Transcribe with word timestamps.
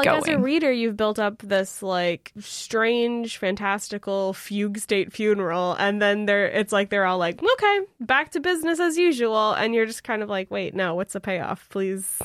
like 0.00 0.06
going. 0.06 0.22
as 0.22 0.28
a 0.28 0.38
reader, 0.38 0.70
you've 0.70 0.96
built 0.96 1.18
up 1.18 1.38
this 1.38 1.82
like 1.82 2.32
strange, 2.38 3.38
fantastical 3.38 4.32
fugue 4.32 4.78
state 4.78 5.12
funeral, 5.12 5.74
and 5.74 6.00
then 6.00 6.26
they're 6.26 6.46
it's 6.46 6.72
like 6.72 6.90
they're 6.90 7.06
all 7.06 7.18
like, 7.18 7.42
okay, 7.42 7.80
back 8.00 8.30
to 8.32 8.40
business 8.40 8.80
as 8.80 8.96
usual, 8.96 9.52
and 9.52 9.74
you're 9.74 9.86
just 9.86 10.04
kind 10.04 10.22
of 10.22 10.28
like, 10.28 10.50
wait, 10.50 10.74
no, 10.74 10.94
what's 10.94 11.12
the 11.12 11.20
payoff, 11.20 11.68
please? 11.70 12.18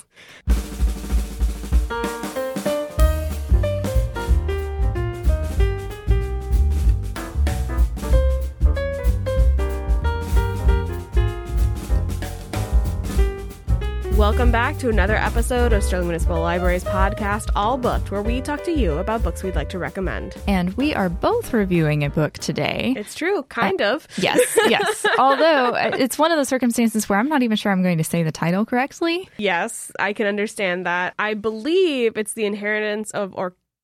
Welcome 14.18 14.50
back 14.50 14.78
to 14.78 14.88
another 14.88 15.16
episode 15.16 15.74
of 15.74 15.84
Sterling 15.84 16.08
Municipal 16.08 16.40
Library's 16.40 16.86
podcast, 16.86 17.50
All 17.54 17.78
Booked, 17.78 18.12
where 18.12 18.22
we 18.22 18.40
talk 18.40 18.64
to 18.64 18.72
you 18.72 18.94
about 19.00 19.24
books 19.24 19.44
we'd 19.44 19.56
like 19.56 19.68
to 19.70 19.78
recommend. 19.78 20.36
and 20.48 20.74
we 20.76 20.96
are 20.96 21.10
both 21.10 21.52
reviewing 21.52 22.04
a 22.06 22.10
book 22.10 22.34
today. 22.36 22.94
It's 22.96 23.14
true, 23.14 23.44
kind 23.44 23.82
of. 23.82 24.08
Yes, 24.18 24.40
yes. 24.68 25.06
Although 25.20 25.72
uh, 25.72 25.92
it's 26.00 26.18
one 26.18 26.32
of 26.32 26.38
those 26.38 26.48
circumstances 26.48 27.10
where 27.10 27.20
I'm 27.20 27.28
not 27.28 27.44
even 27.44 27.58
sure 27.58 27.74
I'm 27.74 27.84
going 27.84 27.98
to 27.98 28.06
say 28.06 28.24
the 28.24 28.32
title 28.32 28.66
correctly. 28.66 29.28
Yes, 29.38 29.92
I 30.00 30.14
can 30.14 30.28
understand 30.28 30.86
that. 30.86 31.14
I 31.20 31.34
believe 31.34 32.16
it's 32.18 32.34
the 32.34 32.46
inheritance 32.46 33.12
of 33.12 33.34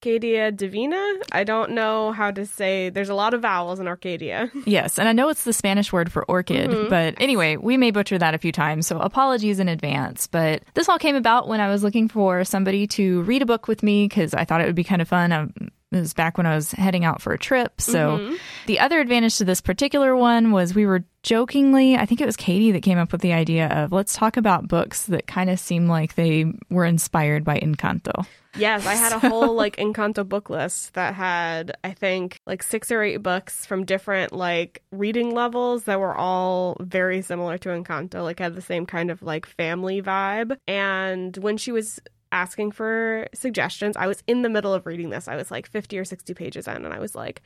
Orquídea 0.01 0.55
Divina. 0.55 1.13
I 1.31 1.43
don't 1.43 1.71
know 1.71 2.11
how 2.11 2.31
to 2.31 2.45
say. 2.45 2.89
There's 2.89 3.09
a 3.09 3.13
lot 3.13 3.33
of 3.33 3.41
vowels 3.41 3.79
in 3.79 3.85
Orquídea. 3.85 4.51
Yes, 4.71 4.97
and 4.97 5.09
I 5.09 5.11
know 5.11 5.27
it's 5.27 5.43
the 5.43 5.53
Spanish 5.53 5.91
word 5.91 6.11
for 6.11 6.23
orchid, 6.25 6.69
mm-hmm. 6.69 6.89
but 6.89 7.15
anyway, 7.19 7.57
we 7.57 7.77
may 7.77 7.91
butcher 7.91 8.17
that 8.17 8.33
a 8.33 8.37
few 8.37 8.51
times, 8.51 8.87
so 8.87 8.99
apologies 8.99 9.59
in 9.59 9.67
advance. 9.67 10.27
But 10.27 10.63
this 10.75 10.87
all 10.87 10.99
came 10.99 11.15
about 11.15 11.47
when 11.47 11.59
I 11.59 11.69
was 11.69 11.83
looking 11.83 12.07
for 12.07 12.45
somebody 12.45 12.87
to 12.87 13.21
read 13.23 13.41
a 13.41 13.45
book 13.45 13.67
with 13.67 13.83
me 13.83 14.07
because 14.07 14.33
I 14.33 14.45
thought 14.45 14.61
it 14.61 14.65
would 14.65 14.75
be 14.75 14.83
kind 14.83 15.01
of 15.01 15.07
fun. 15.07 15.33
I, 15.33 15.47
it 15.91 15.99
was 15.99 16.13
back 16.13 16.37
when 16.37 16.45
I 16.45 16.55
was 16.55 16.71
heading 16.71 17.03
out 17.03 17.21
for 17.21 17.33
a 17.33 17.37
trip. 17.37 17.81
So 17.81 18.17
mm-hmm. 18.17 18.35
the 18.65 18.79
other 18.79 18.99
advantage 18.99 19.37
to 19.37 19.45
this 19.45 19.59
particular 19.59 20.15
one 20.15 20.51
was 20.51 20.73
we 20.73 20.85
were 20.85 21.03
jokingly, 21.23 21.97
I 21.97 22.05
think 22.05 22.21
it 22.21 22.25
was 22.25 22.37
Katie 22.37 22.71
that 22.71 22.81
came 22.81 22.97
up 22.97 23.11
with 23.11 23.21
the 23.21 23.33
idea 23.33 23.67
of 23.67 23.91
let's 23.91 24.13
talk 24.13 24.37
about 24.37 24.67
books 24.67 25.05
that 25.07 25.27
kind 25.27 25.49
of 25.49 25.59
seem 25.59 25.87
like 25.87 26.15
they 26.15 26.45
were 26.69 26.85
inspired 26.85 27.43
by 27.43 27.59
Encanto. 27.59 28.25
Yes, 28.57 28.85
I 28.85 28.95
had 28.95 29.13
a 29.13 29.19
whole 29.29 29.53
like 29.53 29.77
Encanto 29.77 30.27
book 30.27 30.49
list 30.49 30.93
that 30.93 31.13
had 31.13 31.73
I 31.83 31.91
think 31.91 32.39
like 32.45 32.63
six 32.63 32.91
or 32.91 33.01
eight 33.01 33.17
books 33.17 33.65
from 33.65 33.85
different 33.85 34.33
like 34.33 34.83
reading 34.91 35.33
levels 35.33 35.83
that 35.83 35.99
were 35.99 36.15
all 36.15 36.77
very 36.79 37.21
similar 37.21 37.57
to 37.59 37.69
Encanto, 37.69 38.23
like 38.23 38.39
had 38.39 38.55
the 38.55 38.61
same 38.61 38.85
kind 38.85 39.11
of 39.11 39.21
like 39.21 39.45
family 39.45 40.01
vibe. 40.01 40.57
And 40.67 41.35
when 41.37 41.57
she 41.57 41.71
was 41.71 41.99
asking 42.31 42.71
for 42.71 43.27
suggestions, 43.33 43.95
I 43.97 44.07
was 44.07 44.23
in 44.27 44.41
the 44.41 44.49
middle 44.49 44.73
of 44.73 44.85
reading 44.85 45.09
this. 45.09 45.27
I 45.27 45.35
was 45.35 45.51
like 45.51 45.67
50 45.67 45.97
or 45.99 46.05
60 46.05 46.33
pages 46.33 46.67
in 46.67 46.85
and 46.85 46.93
I 46.93 46.99
was 46.99 47.15
like, 47.15 47.41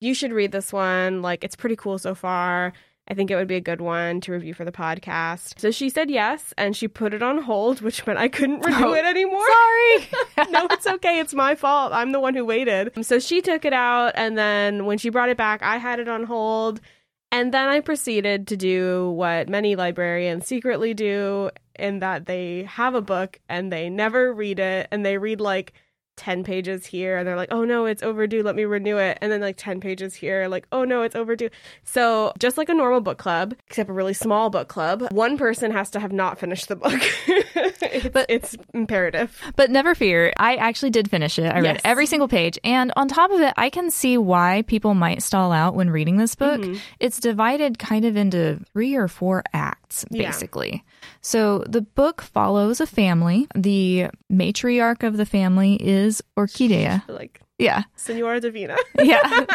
you 0.00 0.14
should 0.14 0.32
read 0.32 0.52
this 0.52 0.72
one. 0.72 1.22
Like 1.22 1.42
it's 1.44 1.56
pretty 1.56 1.76
cool 1.76 1.98
so 1.98 2.14
far. 2.14 2.72
I 3.10 3.14
think 3.14 3.30
it 3.30 3.36
would 3.36 3.48
be 3.48 3.54
a 3.56 3.60
good 3.62 3.80
one 3.80 4.20
to 4.20 4.32
review 4.32 4.52
for 4.52 4.66
the 4.66 4.70
podcast. 4.72 5.58
So 5.58 5.70
she 5.70 5.88
said 5.88 6.10
yes, 6.10 6.52
and 6.58 6.76
she 6.76 6.88
put 6.88 7.14
it 7.14 7.22
on 7.22 7.38
hold, 7.40 7.80
which 7.80 8.06
meant 8.06 8.18
I 8.18 8.28
couldn't 8.28 8.60
review 8.66 8.88
Oh, 8.88 8.92
it 8.92 9.06
anymore. 9.06 9.46
Sorry. 9.48 10.50
no, 10.50 10.66
it's 10.70 10.86
okay. 10.86 11.18
It's 11.18 11.32
my 11.32 11.54
fault. 11.54 11.92
I'm 11.94 12.12
the 12.12 12.20
one 12.20 12.34
who 12.34 12.44
waited. 12.44 12.92
So 13.06 13.18
she 13.18 13.40
took 13.40 13.64
it 13.64 13.72
out, 13.72 14.12
and 14.14 14.36
then 14.36 14.84
when 14.84 14.98
she 14.98 15.08
brought 15.08 15.30
it 15.30 15.38
back, 15.38 15.62
I 15.62 15.78
had 15.78 16.00
it 16.00 16.08
on 16.08 16.24
hold. 16.24 16.82
And 17.30 17.52
then 17.52 17.68
I 17.68 17.80
proceeded 17.80 18.46
to 18.48 18.56
do 18.56 19.10
what 19.10 19.48
many 19.48 19.76
librarians 19.76 20.46
secretly 20.46 20.94
do, 20.94 21.50
in 21.78 22.00
that 22.00 22.26
they 22.26 22.64
have 22.64 22.94
a 22.94 23.02
book 23.02 23.38
and 23.48 23.72
they 23.72 23.90
never 23.90 24.32
read 24.32 24.58
it, 24.58 24.88
and 24.90 25.04
they 25.04 25.18
read 25.18 25.40
like 25.40 25.74
10 26.18 26.44
pages 26.44 26.84
here 26.84 27.16
and 27.16 27.26
they're 27.26 27.36
like, 27.36 27.48
oh 27.50 27.64
no, 27.64 27.86
it's 27.86 28.02
overdue, 28.02 28.42
let 28.42 28.54
me 28.56 28.64
renew 28.64 28.98
it. 28.98 29.16
And 29.22 29.32
then 29.32 29.40
like 29.40 29.56
10 29.56 29.80
pages 29.80 30.14
here, 30.14 30.48
like, 30.48 30.66
oh 30.72 30.84
no, 30.84 31.02
it's 31.02 31.16
overdue. 31.16 31.48
So 31.84 32.32
just 32.38 32.58
like 32.58 32.68
a 32.68 32.74
normal 32.74 33.00
book 33.00 33.16
club, 33.18 33.54
except 33.68 33.88
a 33.88 33.92
really 33.92 34.12
small 34.14 34.50
book 34.50 34.68
club, 34.68 35.06
one 35.12 35.38
person 35.38 35.70
has 35.70 35.88
to 35.90 36.00
have 36.00 36.12
not 36.12 36.38
finished 36.38 36.68
the 36.68 36.76
book. 36.76 37.00
it's, 37.26 38.08
But- 38.08 38.26
it's 38.28 38.56
imperative. 38.74 39.40
But 39.56 39.70
never 39.70 39.94
fear, 39.94 40.32
I 40.38 40.56
actually 40.56 40.90
did 40.90 41.08
finish 41.10 41.38
it. 41.38 41.46
I 41.46 41.60
read 41.60 41.80
every 41.84 42.06
single 42.06 42.28
page. 42.28 42.58
And 42.64 42.92
on 42.96 43.08
top 43.08 43.30
of 43.30 43.40
it, 43.40 43.54
I 43.56 43.70
can 43.70 43.90
see 43.90 44.18
why 44.18 44.62
people 44.66 44.94
might 44.94 45.22
stall 45.22 45.52
out 45.52 45.74
when 45.74 45.88
reading 45.90 46.16
this 46.16 46.34
book. 46.34 46.60
Mm-hmm. 46.60 46.78
It's 47.00 47.20
divided 47.20 47.78
kind 47.78 48.04
of 48.04 48.16
into 48.16 48.60
three 48.72 48.94
or 48.96 49.06
four 49.08 49.44
acts, 49.52 49.87
Yeah. 50.10 50.28
basically. 50.30 50.84
So 51.20 51.64
the 51.68 51.82
book 51.82 52.22
follows 52.22 52.80
a 52.80 52.86
family. 52.86 53.46
The 53.54 54.08
matriarch 54.32 55.02
of 55.02 55.16
the 55.16 55.26
family 55.26 55.74
is 55.80 56.22
Orquídea. 56.36 57.02
Like, 57.08 57.40
Yeah. 57.58 57.82
Senora 57.96 58.40
Divina. 58.40 58.76
Yeah. 59.02 59.46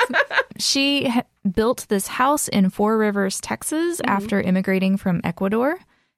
she 0.58 1.08
ha- 1.08 1.24
built 1.50 1.86
this 1.90 2.08
house 2.08 2.48
in 2.48 2.70
Four 2.70 2.98
Rivers, 2.98 3.40
Texas 3.42 3.98
mm-hmm. 4.02 4.10
after 4.10 4.42
immigrating 4.42 4.98
from 4.98 5.22
Ecuador. 5.24 5.78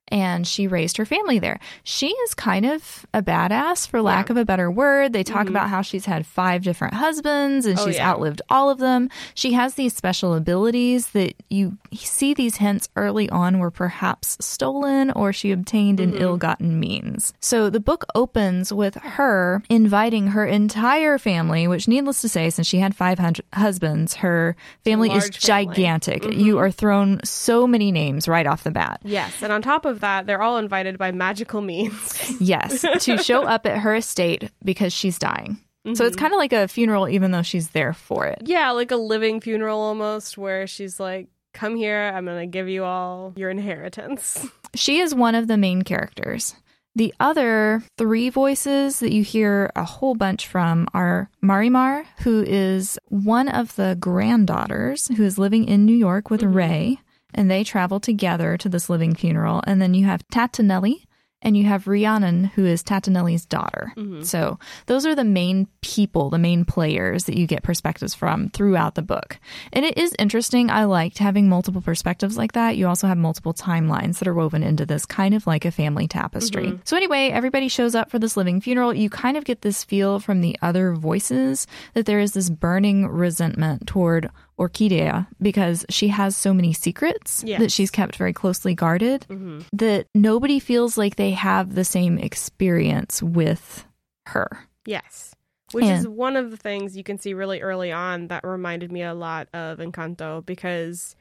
And 0.09 0.45
she 0.45 0.67
raised 0.67 0.97
her 0.97 1.05
family 1.05 1.39
there. 1.39 1.59
She 1.83 2.09
is 2.09 2.33
kind 2.35 2.65
of 2.65 3.05
a 3.13 3.23
badass, 3.23 3.87
for 3.87 4.01
lack 4.01 4.29
of 4.29 4.37
a 4.37 4.45
better 4.45 4.69
word. 4.69 5.13
They 5.13 5.23
talk 5.23 5.41
mm-hmm. 5.41 5.49
about 5.49 5.69
how 5.69 5.81
she's 5.81 6.05
had 6.05 6.27
five 6.27 6.63
different 6.63 6.93
husbands 6.93 7.65
and 7.65 7.79
Oh, 7.79 7.85
she's 7.85 7.95
yeah. 7.95 8.11
outlived 8.11 8.41
all 8.49 8.69
of 8.69 8.77
them. 8.77 9.09
She 9.33 9.53
has 9.53 9.73
these 9.73 9.95
special 9.95 10.35
abilities 10.35 11.07
that 11.07 11.33
you 11.49 11.77
see 11.93 12.33
these 12.35 12.57
hints 12.57 12.87
early 12.95 13.29
on 13.29 13.57
were 13.59 13.71
perhaps 13.71 14.37
stolen 14.39 15.11
or 15.11 15.33
she 15.33 15.51
obtained 15.51 15.99
in 15.99 16.11
mm-hmm. 16.11 16.21
ill 16.21 16.37
gotten 16.37 16.79
means. 16.79 17.33
So 17.39 17.69
the 17.71 17.79
book 17.79 18.05
opens 18.13 18.71
with 18.71 18.95
her 18.95 19.63
inviting 19.69 20.27
her 20.27 20.45
entire 20.45 21.17
family, 21.17 21.67
which, 21.67 21.87
needless 21.87 22.21
to 22.21 22.29
say, 22.29 22.49
since 22.51 22.67
she 22.67 22.77
had 22.77 22.95
five 22.95 23.19
husbands, 23.53 24.15
her 24.15 24.55
family 24.83 25.09
is 25.09 25.23
large 25.23 25.39
family. 25.39 25.65
gigantic. 25.65 26.21
Mm-hmm. 26.23 26.39
You 26.39 26.59
are 26.59 26.71
thrown 26.71 27.19
so 27.23 27.65
many 27.65 27.91
names 27.91 28.27
right 28.27 28.45
off 28.45 28.63
the 28.63 28.71
bat. 28.71 29.01
yes. 29.03 29.41
And 29.41 29.51
on 29.51 29.61
top 29.61 29.85
of 29.85 29.94
that, 30.01 30.25
they're 30.25 30.41
all 30.41 30.57
invited 30.57 30.97
by 30.97 31.11
magical 31.11 31.61
means. 31.61 32.13
Yes, 32.39 32.85
to 33.05 33.17
show 33.17 33.43
up 33.43 33.65
at 33.65 33.79
her 33.79 33.95
estate 33.95 34.51
because 34.63 34.93
she's 34.93 35.17
dying. 35.17 35.57
So 35.93 36.05
it's 36.05 36.15
mm-hmm. 36.15 36.19
kind 36.19 36.33
of 36.33 36.37
like 36.37 36.53
a 36.53 36.67
funeral, 36.67 37.07
even 37.07 37.31
though 37.31 37.43
she's 37.43 37.69
there 37.69 37.93
for 37.93 38.25
it. 38.25 38.41
yeah, 38.45 38.71
like 38.71 38.91
a 38.91 38.95
living 38.95 39.39
funeral 39.39 39.79
almost, 39.79 40.37
where 40.37 40.65
she's 40.65 40.99
like, 40.99 41.29
come 41.53 41.75
here, 41.75 42.11
I'm 42.13 42.25
going 42.25 42.39
to 42.39 42.47
give 42.51 42.67
you 42.67 42.83
all 42.83 43.33
your 43.35 43.49
inheritance. 43.49 44.45
She 44.75 44.99
is 44.99 45.15
one 45.15 45.35
of 45.35 45.47
the 45.47 45.55
main 45.55 45.83
characters. 45.83 46.53
The 46.95 47.13
other 47.17 47.81
three 47.97 48.29
voices 48.29 48.99
that 48.99 49.13
you 49.13 49.23
hear 49.23 49.71
a 49.73 49.85
whole 49.85 50.15
bunch 50.15 50.47
from 50.47 50.89
are 50.93 51.29
Marimar, 51.41 52.05
who 52.23 52.43
is 52.43 52.99
one 53.07 53.47
of 53.47 53.73
the 53.77 53.95
granddaughters 53.97 55.07
who 55.07 55.23
is 55.23 55.37
living 55.37 55.63
in 55.63 55.85
New 55.85 55.95
York 55.95 56.29
with 56.29 56.41
mm-hmm. 56.41 56.53
Rey, 56.53 56.99
and 57.35 57.51
they 57.51 57.63
travel 57.63 57.99
together 57.99 58.57
to 58.57 58.67
this 58.67 58.89
living 58.89 59.13
funeral. 59.13 59.61
And 59.67 59.79
then 59.79 59.93
you 59.93 60.05
have 60.05 60.27
Tatinelly, 60.29 61.05
and 61.41 61.55
you 61.55 61.65
have 61.65 61.87
Rhiannon, 61.87 62.45
who 62.45 62.65
is 62.65 62.81
Tatinelly's 62.81 63.45
daughter. 63.45 63.93
Mm-hmm. 63.95 64.23
So 64.23 64.57
those 64.87 65.05
are 65.05 65.13
the 65.13 65.23
main 65.23 65.67
people, 65.81 66.31
the 66.31 66.39
main 66.39 66.65
players 66.65 67.25
that 67.25 67.37
you 67.37 67.45
get 67.45 67.61
perspectives 67.61 68.15
from 68.15 68.49
throughout 68.49 68.95
the 68.95 69.03
book. 69.03 69.39
And 69.71 69.85
it 69.85 69.95
is 69.95 70.15
interesting. 70.17 70.71
I 70.71 70.85
liked 70.85 71.19
having 71.19 71.47
multiple 71.47 71.81
perspectives 71.81 72.35
like 72.35 72.53
that. 72.53 72.77
You 72.77 72.87
also 72.87 73.05
have 73.05 73.19
multiple 73.19 73.53
timelines 73.53 74.17
that 74.17 74.27
are 74.27 74.33
woven 74.33 74.63
into 74.63 74.87
this, 74.87 75.05
kind 75.05 75.35
of 75.35 75.45
like 75.45 75.65
a 75.65 75.71
family 75.71 76.07
tapestry. 76.07 76.67
Mm-hmm. 76.67 76.81
So 76.83 76.97
anyway, 76.97 77.29
everybody 77.29 77.67
shows 77.67 77.93
up 77.93 78.09
for 78.09 78.17
this 78.17 78.35
living 78.35 78.59
funeral. 78.59 78.91
You 78.91 79.11
kind 79.11 79.37
of 79.37 79.45
get 79.45 79.61
this 79.61 79.83
feel 79.83 80.19
from 80.19 80.41
the 80.41 80.57
other 80.63 80.93
voices 80.93 81.67
that 81.93 82.07
there 82.07 82.19
is 82.19 82.33
this 82.33 82.49
burning 82.49 83.05
resentment 83.05 83.85
toward 83.85 84.31
Orquídea 84.59 85.27
because 85.41 85.85
she 85.89 86.07
has 86.07 86.35
so 86.35 86.53
many 86.53 86.71
secrets 86.71 87.43
Yes. 87.45 87.59
that 87.59 87.71
she's 87.71 87.91
kept 87.91 88.15
very 88.15 88.33
closely 88.33 88.73
guarded 88.73 89.25
mm-hmm. 89.29 89.61
that 89.73 90.07
nobody 90.15 90.59
feels 90.59 90.97
like 90.97 91.17
they 91.17 91.31
have 91.31 91.75
the 91.75 91.83
same 91.83 92.17
experience 92.17 93.21
with 93.21 93.85
her. 94.27 94.47
Yes. 94.85 95.35
Which 95.71 95.85
is 95.85 96.07
one 96.07 96.37
of 96.37 96.51
the 96.51 96.57
things 96.57 96.95
you 96.95 97.03
can 97.03 97.19
see 97.19 97.33
really 97.33 97.61
early 97.61 97.91
on 97.91 98.27
that 98.27 98.45
reminded 98.45 98.91
me 98.91 99.01
a 99.01 99.13
lot 99.13 99.49
of 99.53 99.79
Encanto 99.79 100.45
because 100.45 101.15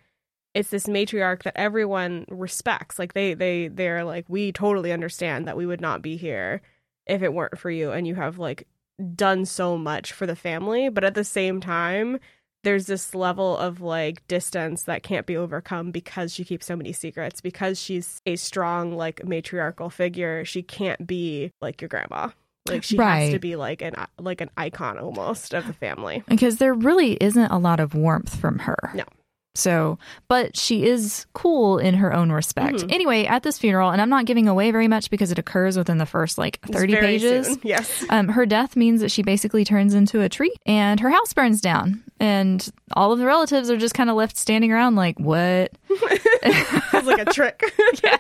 it's 0.52 0.70
this 0.70 0.86
matriarch 0.86 1.42
that 1.42 1.56
everyone 1.56 2.26
respects. 2.28 2.98
Like 2.98 3.14
they 3.14 3.34
they 3.34 3.69
they're 3.69 4.04
like 4.04 4.26
we 4.28 4.52
totally 4.52 4.92
understand 4.92 5.48
that 5.48 5.56
we 5.56 5.66
would 5.66 5.81
not 5.81 6.02
be 6.02 6.16
here 6.16 6.60
if 7.06 7.22
it 7.22 7.34
weren't 7.34 7.58
for 7.58 7.70
you 7.70 7.90
and 7.90 8.06
you 8.06 8.14
have 8.14 8.38
like 8.38 8.69
done 9.16 9.44
so 9.44 9.76
much 9.76 10.12
for 10.12 10.26
the 10.26 10.36
family, 10.36 10.88
but 10.88 11.02
at 11.02 11.14
the 11.14 11.25
same 11.25 11.60
time 11.60 12.20
there's 12.64 12.87
this 12.87 13.14
level 13.14 13.56
of 13.56 13.81
like 13.81 14.26
distance 14.26 14.84
that 14.84 15.02
can't 15.02 15.26
be 15.26 15.37
overcome 15.37 15.90
because 15.90 16.32
she 16.32 16.44
keeps 16.44 16.66
so 16.66 16.75
many 16.75 16.93
secrets 16.93 17.40
because 17.40 17.81
she's 17.81 18.20
a 18.26 18.37
strong 18.37 18.96
like 18.96 19.25
matriarchal 19.25 19.90
figure 19.90 20.44
she 20.44 20.62
can't 20.62 21.06
be 21.06 21.52
like 21.61 21.81
your 21.81 21.88
grandma 21.88 22.28
like 22.69 22.82
she 22.82 22.96
has 22.96 23.31
to 23.31 23.38
be 23.38 23.56
like 23.56 23.82
an 23.82 23.94
like 24.19 24.40
an 24.40 24.50
icon 24.56 24.99
almost 24.99 25.52
of 25.52 25.66
the 25.66 25.72
family 25.75 26.25
Because 26.28 26.56
there 26.56 26.75
really 26.75 27.12
isn't 27.20 27.50
a 27.50 27.58
lot 27.58 27.78
of 27.81 27.94
warmth 27.94 28.34
from 28.34 28.61
her. 28.61 28.90
No. 28.94 29.05
So, 29.56 29.98
but 30.28 30.56
she 30.56 30.84
is 30.84 31.26
cool 31.32 31.78
in 31.78 31.94
her 31.94 32.12
own 32.12 32.32
respect. 32.32 32.78
Mm-hmm. 32.78 32.90
Anyway, 32.90 33.24
at 33.24 33.44
this 33.44 33.56
funeral, 33.56 33.90
and 33.90 34.02
I'm 34.02 34.08
not 34.08 34.24
giving 34.26 34.48
away 34.48 34.72
very 34.72 34.88
much 34.88 35.10
because 35.10 35.30
it 35.30 35.38
occurs 35.38 35.76
within 35.76 35.98
the 35.98 36.06
first 36.06 36.38
like 36.38 36.60
30 36.62 36.92
Very 36.92 37.06
pages. 37.06 37.46
soon. 37.46 37.60
Yes. 37.62 38.04
Um, 38.10 38.28
her 38.28 38.46
death 38.46 38.74
means 38.76 39.00
that 39.00 39.10
she 39.10 39.22
basically 39.22 39.64
turns 39.64 39.94
into 39.94 40.20
a 40.20 40.28
tree 40.28 40.52
and 40.66 40.98
her 41.00 41.08
house 41.10 41.32
burns 41.32 41.60
down. 41.60 42.02
And 42.20 42.68
all 42.94 43.12
of 43.12 43.18
the 43.18 43.26
relatives 43.26 43.70
are 43.70 43.76
just 43.76 43.94
kind 43.94 44.10
of 44.10 44.16
left 44.16 44.36
standing 44.36 44.72
around 44.72 44.96
like, 44.96 45.18
what? 45.18 45.72
It's 46.46 47.06
like 47.06 47.26
a 47.26 47.32
trick. 47.32 47.62
yeah. 48.04 48.16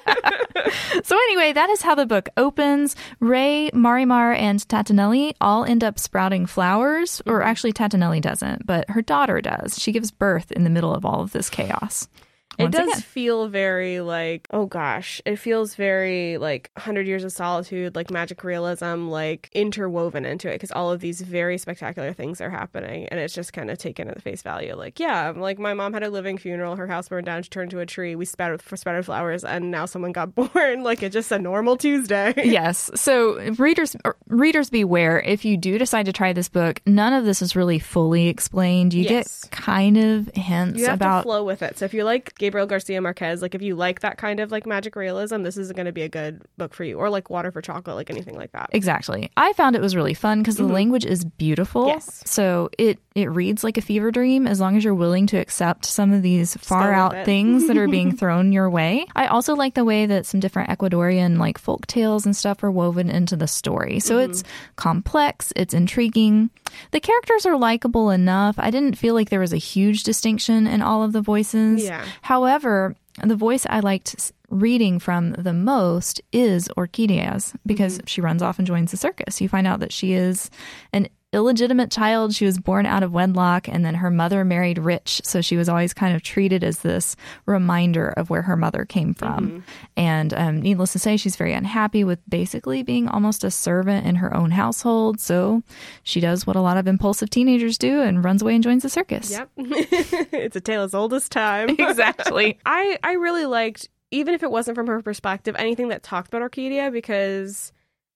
So 1.04 1.16
anyway, 1.16 1.52
that 1.52 1.68
is 1.70 1.82
how 1.82 1.94
the 1.94 2.06
book 2.06 2.28
opens. 2.36 2.96
Rey, 3.20 3.70
Marimar, 3.74 4.36
and 4.36 4.60
Tatinelly 4.60 5.34
all 5.40 5.64
end 5.64 5.84
up 5.84 5.98
sprouting 5.98 6.46
flowers, 6.46 7.20
or 7.26 7.42
actually 7.42 7.72
Tatinelly 7.72 8.20
doesn't, 8.20 8.66
but 8.66 8.88
her 8.90 9.02
daughter 9.02 9.40
does. 9.40 9.78
She 9.78 9.92
gives 9.92 10.10
birth 10.10 10.50
in 10.52 10.64
the 10.64 10.70
middle 10.70 10.94
of 10.94 11.04
all 11.04 11.20
of 11.24 11.32
this 11.32 11.50
chaos. 11.50 12.08
It 12.58 12.70
does 12.70 12.88
again. 12.88 13.00
feel 13.00 13.48
very 13.48 14.00
like, 14.00 14.46
oh 14.50 14.66
gosh, 14.66 15.20
it 15.24 15.36
feels 15.36 15.74
very 15.74 16.38
like 16.38 16.70
100 16.74 17.06
Years 17.06 17.24
of 17.24 17.32
Solitude, 17.32 17.94
like 17.94 18.10
magic 18.10 18.42
realism, 18.44 19.08
like 19.08 19.48
interwoven 19.52 20.24
into 20.24 20.48
it 20.48 20.54
because 20.54 20.70
all 20.72 20.90
of 20.90 21.00
these 21.00 21.20
very 21.20 21.58
spectacular 21.58 22.12
things 22.12 22.40
are 22.40 22.50
happening. 22.50 23.06
And 23.08 23.18
it's 23.20 23.34
just 23.34 23.52
kind 23.52 23.70
of 23.70 23.78
taken 23.78 24.08
at 24.08 24.22
face 24.22 24.42
value. 24.42 24.74
Like, 24.76 25.00
yeah, 25.00 25.32
like 25.34 25.58
my 25.58 25.74
mom 25.74 25.92
had 25.92 26.02
a 26.02 26.10
living 26.10 26.38
funeral, 26.38 26.76
her 26.76 26.86
house 26.86 27.08
burned 27.08 27.26
down, 27.26 27.42
she 27.42 27.48
turned 27.50 27.72
into 27.72 27.80
a 27.82 27.86
tree, 27.86 28.14
we 28.14 28.24
sprouted, 28.24 28.62
sprouted 28.78 29.04
flowers, 29.06 29.44
and 29.44 29.70
now 29.70 29.86
someone 29.86 30.12
got 30.12 30.34
born. 30.34 30.82
like, 30.82 31.02
it's 31.02 31.12
just 31.12 31.32
a 31.32 31.38
normal 31.38 31.76
Tuesday. 31.76 32.32
yes. 32.44 32.90
So 32.94 33.38
readers 33.58 33.96
er, 34.06 34.16
readers 34.28 34.70
beware 34.70 35.20
if 35.20 35.44
you 35.44 35.56
do 35.56 35.78
decide 35.78 36.06
to 36.06 36.12
try 36.12 36.32
this 36.32 36.48
book, 36.48 36.80
none 36.86 37.12
of 37.12 37.24
this 37.24 37.42
is 37.42 37.56
really 37.56 37.78
fully 37.78 38.28
explained. 38.28 38.94
You 38.94 39.04
Yes. 39.04 39.44
get 39.44 39.50
kind 39.50 39.96
of 39.96 40.30
hints 40.34 40.78
You 40.78 40.86
have 40.86 40.98
to 40.98 41.22
flow 41.22 41.44
with 41.44 41.62
it. 41.62 41.78
So 41.78 41.84
if 41.84 41.94
you 41.94 42.04
like 42.04 42.34
Gabriel 42.44 42.66
Garcia 42.66 43.00
Marquez, 43.00 43.40
like 43.40 43.54
if 43.54 43.62
you 43.62 43.74
like 43.74 44.00
that 44.00 44.18
kind 44.18 44.38
of 44.38 44.52
like 44.52 44.66
magic 44.66 44.96
realism, 44.96 45.42
this 45.42 45.56
isn't 45.56 45.74
going 45.74 45.86
to 45.86 45.92
be 45.92 46.02
a 46.02 46.08
good 46.10 46.42
book 46.58 46.74
for 46.74 46.84
you. 46.84 46.98
Or 46.98 47.08
like 47.08 47.30
Water 47.30 47.50
for 47.50 47.62
Chocolate, 47.62 47.96
like 47.96 48.10
anything 48.10 48.36
like 48.36 48.52
that. 48.52 48.68
Exactly. 48.72 49.30
I 49.36 49.54
found 49.54 49.76
it 49.76 49.80
was 49.82 49.96
really 49.96 50.12
fun 50.12 50.40
because 50.40 50.56
the 50.56 50.64
language 50.64 51.06
is 51.06 51.24
beautiful. 51.24 51.82
Mm-hmm. 51.84 51.88
Yes. 51.94 52.22
So 52.26 52.68
it 52.78 52.98
it 53.14 53.30
reads 53.30 53.62
like 53.64 53.78
a 53.78 53.80
fever 53.80 54.10
dream 54.10 54.46
as 54.46 54.60
long 54.60 54.76
as 54.76 54.82
you're 54.84 54.94
willing 54.94 55.26
to 55.28 55.36
accept 55.38 55.84
some 55.86 56.12
of 56.12 56.20
these 56.22 56.56
far 56.56 56.92
out 56.92 57.24
things 57.24 57.68
that 57.68 57.76
are 57.78 57.86
being 57.88 58.14
thrown 58.16 58.52
your 58.52 58.68
way. 58.68 59.06
I 59.14 59.28
also 59.28 59.54
like 59.54 59.74
the 59.74 59.84
way 59.84 60.04
that 60.06 60.26
some 60.26 60.40
different 60.40 60.68
Ecuadorian 60.68 61.38
like 61.38 61.56
folk 61.58 61.86
tales 61.86 62.26
and 62.26 62.36
stuff 62.36 62.62
are 62.64 62.70
woven 62.72 63.08
into 63.10 63.36
the 63.36 63.46
story. 63.46 64.00
So 64.00 64.14
Mm-hmm. 64.18 64.30
it's 64.30 64.42
complex, 64.76 65.52
it's 65.56 65.72
intriguing. 65.74 66.50
The 66.90 67.00
characters 67.00 67.46
are 67.46 67.56
likable 67.56 68.10
enough. 68.10 68.56
I 68.58 68.70
didn't 68.70 68.98
feel 68.98 69.14
like 69.14 69.30
there 69.30 69.40
was 69.40 69.52
a 69.52 69.56
huge 69.58 70.02
distinction 70.02 70.66
in 70.66 70.82
all 70.82 71.02
of 71.04 71.12
the 71.12 71.20
voices. 71.22 71.84
Yeah. 71.84 72.04
However, 72.34 72.96
the 73.22 73.36
voice 73.36 73.64
I 73.70 73.78
liked 73.78 74.32
reading 74.50 74.98
from 74.98 75.34
the 75.34 75.52
most 75.52 76.20
is 76.32 76.66
Orquídeas 76.76 77.54
because 77.64 77.98
mm-hmm. 77.98 78.06
she 78.06 78.20
runs 78.20 78.42
off 78.42 78.58
and 78.58 78.66
joins 78.66 78.90
the 78.90 78.96
circus. 78.96 79.40
You 79.40 79.48
find 79.48 79.68
out 79.68 79.78
that 79.78 79.92
she 79.92 80.14
is 80.14 80.50
an 80.92 81.06
illegitimate 81.34 81.90
child. 81.90 82.34
She 82.34 82.46
was 82.46 82.58
born 82.58 82.86
out 82.86 83.02
of 83.02 83.12
wedlock, 83.12 83.68
and 83.68 83.84
then 83.84 83.96
her 83.96 84.10
mother 84.10 84.44
married 84.44 84.78
rich. 84.78 85.20
So 85.24 85.40
she 85.40 85.56
was 85.56 85.68
always 85.68 85.92
kind 85.92 86.14
of 86.14 86.22
treated 86.22 86.64
as 86.64 86.78
this 86.78 87.16
reminder 87.46 88.08
of 88.16 88.30
where 88.30 88.42
her 88.42 88.56
mother 88.56 88.84
came 88.84 89.14
from. 89.14 89.64
And 89.96 90.32
um, 90.34 90.60
needless 90.62 90.92
to 90.92 90.98
say, 90.98 91.16
she's 91.16 91.36
very 91.36 91.52
unhappy 91.52 92.04
with 92.04 92.18
basically 92.28 92.82
being 92.82 93.08
almost 93.08 93.44
a 93.44 93.50
servant 93.50 94.06
in 94.06 94.16
her 94.16 94.34
own 94.34 94.50
household. 94.50 95.20
So 95.20 95.62
she 96.02 96.20
does 96.20 96.46
what 96.46 96.56
a 96.56 96.60
lot 96.60 96.76
of 96.76 96.86
impulsive 96.86 97.30
teenagers 97.30 97.78
do 97.78 98.00
and 98.00 98.24
runs 98.24 98.42
away 98.42 98.54
and 98.54 98.64
joins 98.64 98.82
the 98.82 98.88
circus. 98.88 99.30
Yep. 99.30 99.50
it's 99.56 100.56
a 100.56 100.60
tale 100.60 100.82
as 100.82 100.94
old 100.94 101.12
as 101.14 101.28
time. 101.28 101.76
Exactly. 101.84 102.58
I 102.66 102.98
I 103.02 103.12
really 103.12 103.46
liked 103.46 103.88
even 104.10 104.34
if 104.34 104.42
it 104.42 104.50
wasn't 104.50 104.74
from 104.74 104.86
her 104.86 105.02
perspective 105.02 105.54
anything 105.58 105.88
that 105.88 106.02
talked 106.02 106.28
about 106.28 106.42
Orquídea 106.42 106.90
because 106.92 107.72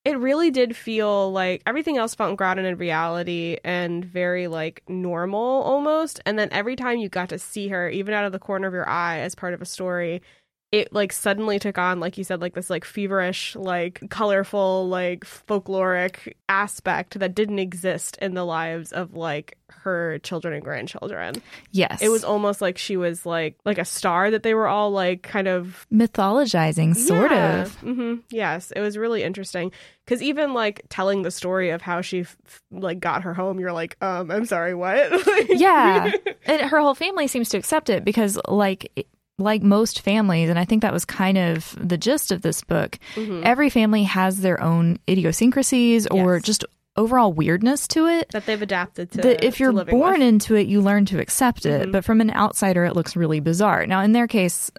it 0.08 0.16
really 0.16 0.50
did 0.50 0.74
feel 0.74 1.30
like 1.32 1.62
everything 1.66 1.98
else 1.98 2.14
felt 2.14 2.34
grounded 2.38 2.64
in 2.64 2.78
reality 2.78 3.58
and 3.62 4.02
very 4.02 4.48
like 4.48 4.82
normal 4.88 5.62
almost. 5.64 6.18
And 6.24 6.38
then 6.38 6.48
every 6.50 6.76
time 6.76 6.96
you 6.96 7.10
got 7.10 7.28
to 7.28 7.38
see 7.38 7.68
her 7.68 7.90
even 7.90 8.14
out 8.14 8.24
of 8.24 8.32
the 8.32 8.38
corner 8.38 8.66
of 8.66 8.72
your 8.72 8.88
eye 8.88 9.18
as 9.18 9.34
part 9.34 9.52
of 9.52 9.60
a 9.60 9.66
story 9.66 10.22
it 10.70 10.92
like 10.92 11.12
suddenly 11.14 11.58
took 11.58 11.78
on 11.78 11.98
like 11.98 12.18
you 12.18 12.24
said 12.24 12.40
like 12.42 12.54
this 12.54 12.68
like 12.68 12.84
feverish 12.84 13.56
like 13.56 14.02
colorful 14.10 14.86
like 14.88 15.24
folkloric 15.24 16.34
aspect 16.50 17.18
that 17.18 17.34
didn't 17.34 17.58
exist 17.58 18.18
in 18.20 18.34
the 18.34 18.44
lives 18.44 18.92
of 18.92 19.14
like 19.14 19.56
her 19.70 20.18
children 20.20 20.52
and 20.54 20.62
grandchildren 20.62 21.34
Yes. 21.70 22.02
it 22.02 22.08
was 22.10 22.22
almost 22.24 22.60
like 22.60 22.76
she 22.76 22.96
was 22.98 23.24
like 23.24 23.56
like 23.64 23.78
a 23.78 23.84
star 23.84 24.30
that 24.30 24.42
they 24.42 24.52
were 24.54 24.66
all 24.68 24.90
like 24.90 25.22
kind 25.22 25.48
of 25.48 25.86
mythologizing, 25.92 26.94
sort 26.96 27.32
of. 27.32 27.74
hmm 27.76 28.16
Yes, 28.30 28.70
it 28.72 28.80
was 28.80 28.96
really 28.98 29.22
interesting 29.22 29.72
because 30.04 30.22
even 30.22 30.52
like 30.54 30.82
telling 30.88 31.22
the 31.22 31.30
story 31.30 31.70
of 31.70 31.80
how 31.82 32.00
she 32.00 32.20
f- 32.20 32.36
f- 32.46 32.62
like 32.70 33.00
got 33.00 33.22
her 33.22 33.34
home, 33.34 33.58
you're 33.60 33.72
like, 33.72 33.96
um, 34.02 34.30
I'm 34.30 34.44
sorry, 34.46 34.74
what? 34.74 35.10
Like- 35.26 35.46
Yeah. 35.50 36.12
and 36.46 36.62
her 36.62 36.80
whole 36.80 36.94
family 36.94 37.26
seems 37.26 37.48
to 37.50 37.58
accept 37.58 37.90
it 37.90 38.04
because, 38.04 38.38
like, 38.48 39.06
like 39.38 39.62
most 39.62 40.00
families, 40.00 40.50
and 40.50 40.58
I 40.58 40.64
think 40.64 40.82
that 40.82 40.92
was 40.92 41.04
kind 41.04 41.38
of 41.38 41.76
the 41.80 41.96
gist 41.96 42.32
of 42.32 42.42
this 42.42 42.62
book, 42.62 42.98
mm-hmm. 43.14 43.42
every 43.44 43.70
family 43.70 44.02
has 44.02 44.40
their 44.40 44.60
own 44.62 44.98
idiosyncrasies 45.08 46.06
or 46.08 46.34
Yes. 46.36 46.42
just 46.42 46.64
overall 46.96 47.32
weirdness 47.32 47.86
to 47.88 48.06
it. 48.06 48.28
that 48.32 48.46
they've 48.46 48.60
adapted 48.60 49.12
to. 49.12 49.18
that 49.22 49.44
if 49.44 49.60
you're 49.60 49.72
living 49.72 49.96
born 49.96 50.18
with. 50.18 50.28
into 50.28 50.56
it, 50.56 50.66
you 50.66 50.80
learn 50.80 51.04
to 51.06 51.20
accept 51.20 51.64
it. 51.64 51.82
Mm-hmm. 51.82 51.92
But 51.92 52.04
from 52.04 52.20
an 52.20 52.32
outsider, 52.32 52.84
it 52.84 52.96
looks 52.96 53.14
really 53.14 53.38
bizarre. 53.38 53.86
Now, 53.86 54.00
in 54.00 54.12
their 54.12 54.26
case, 54.26 54.70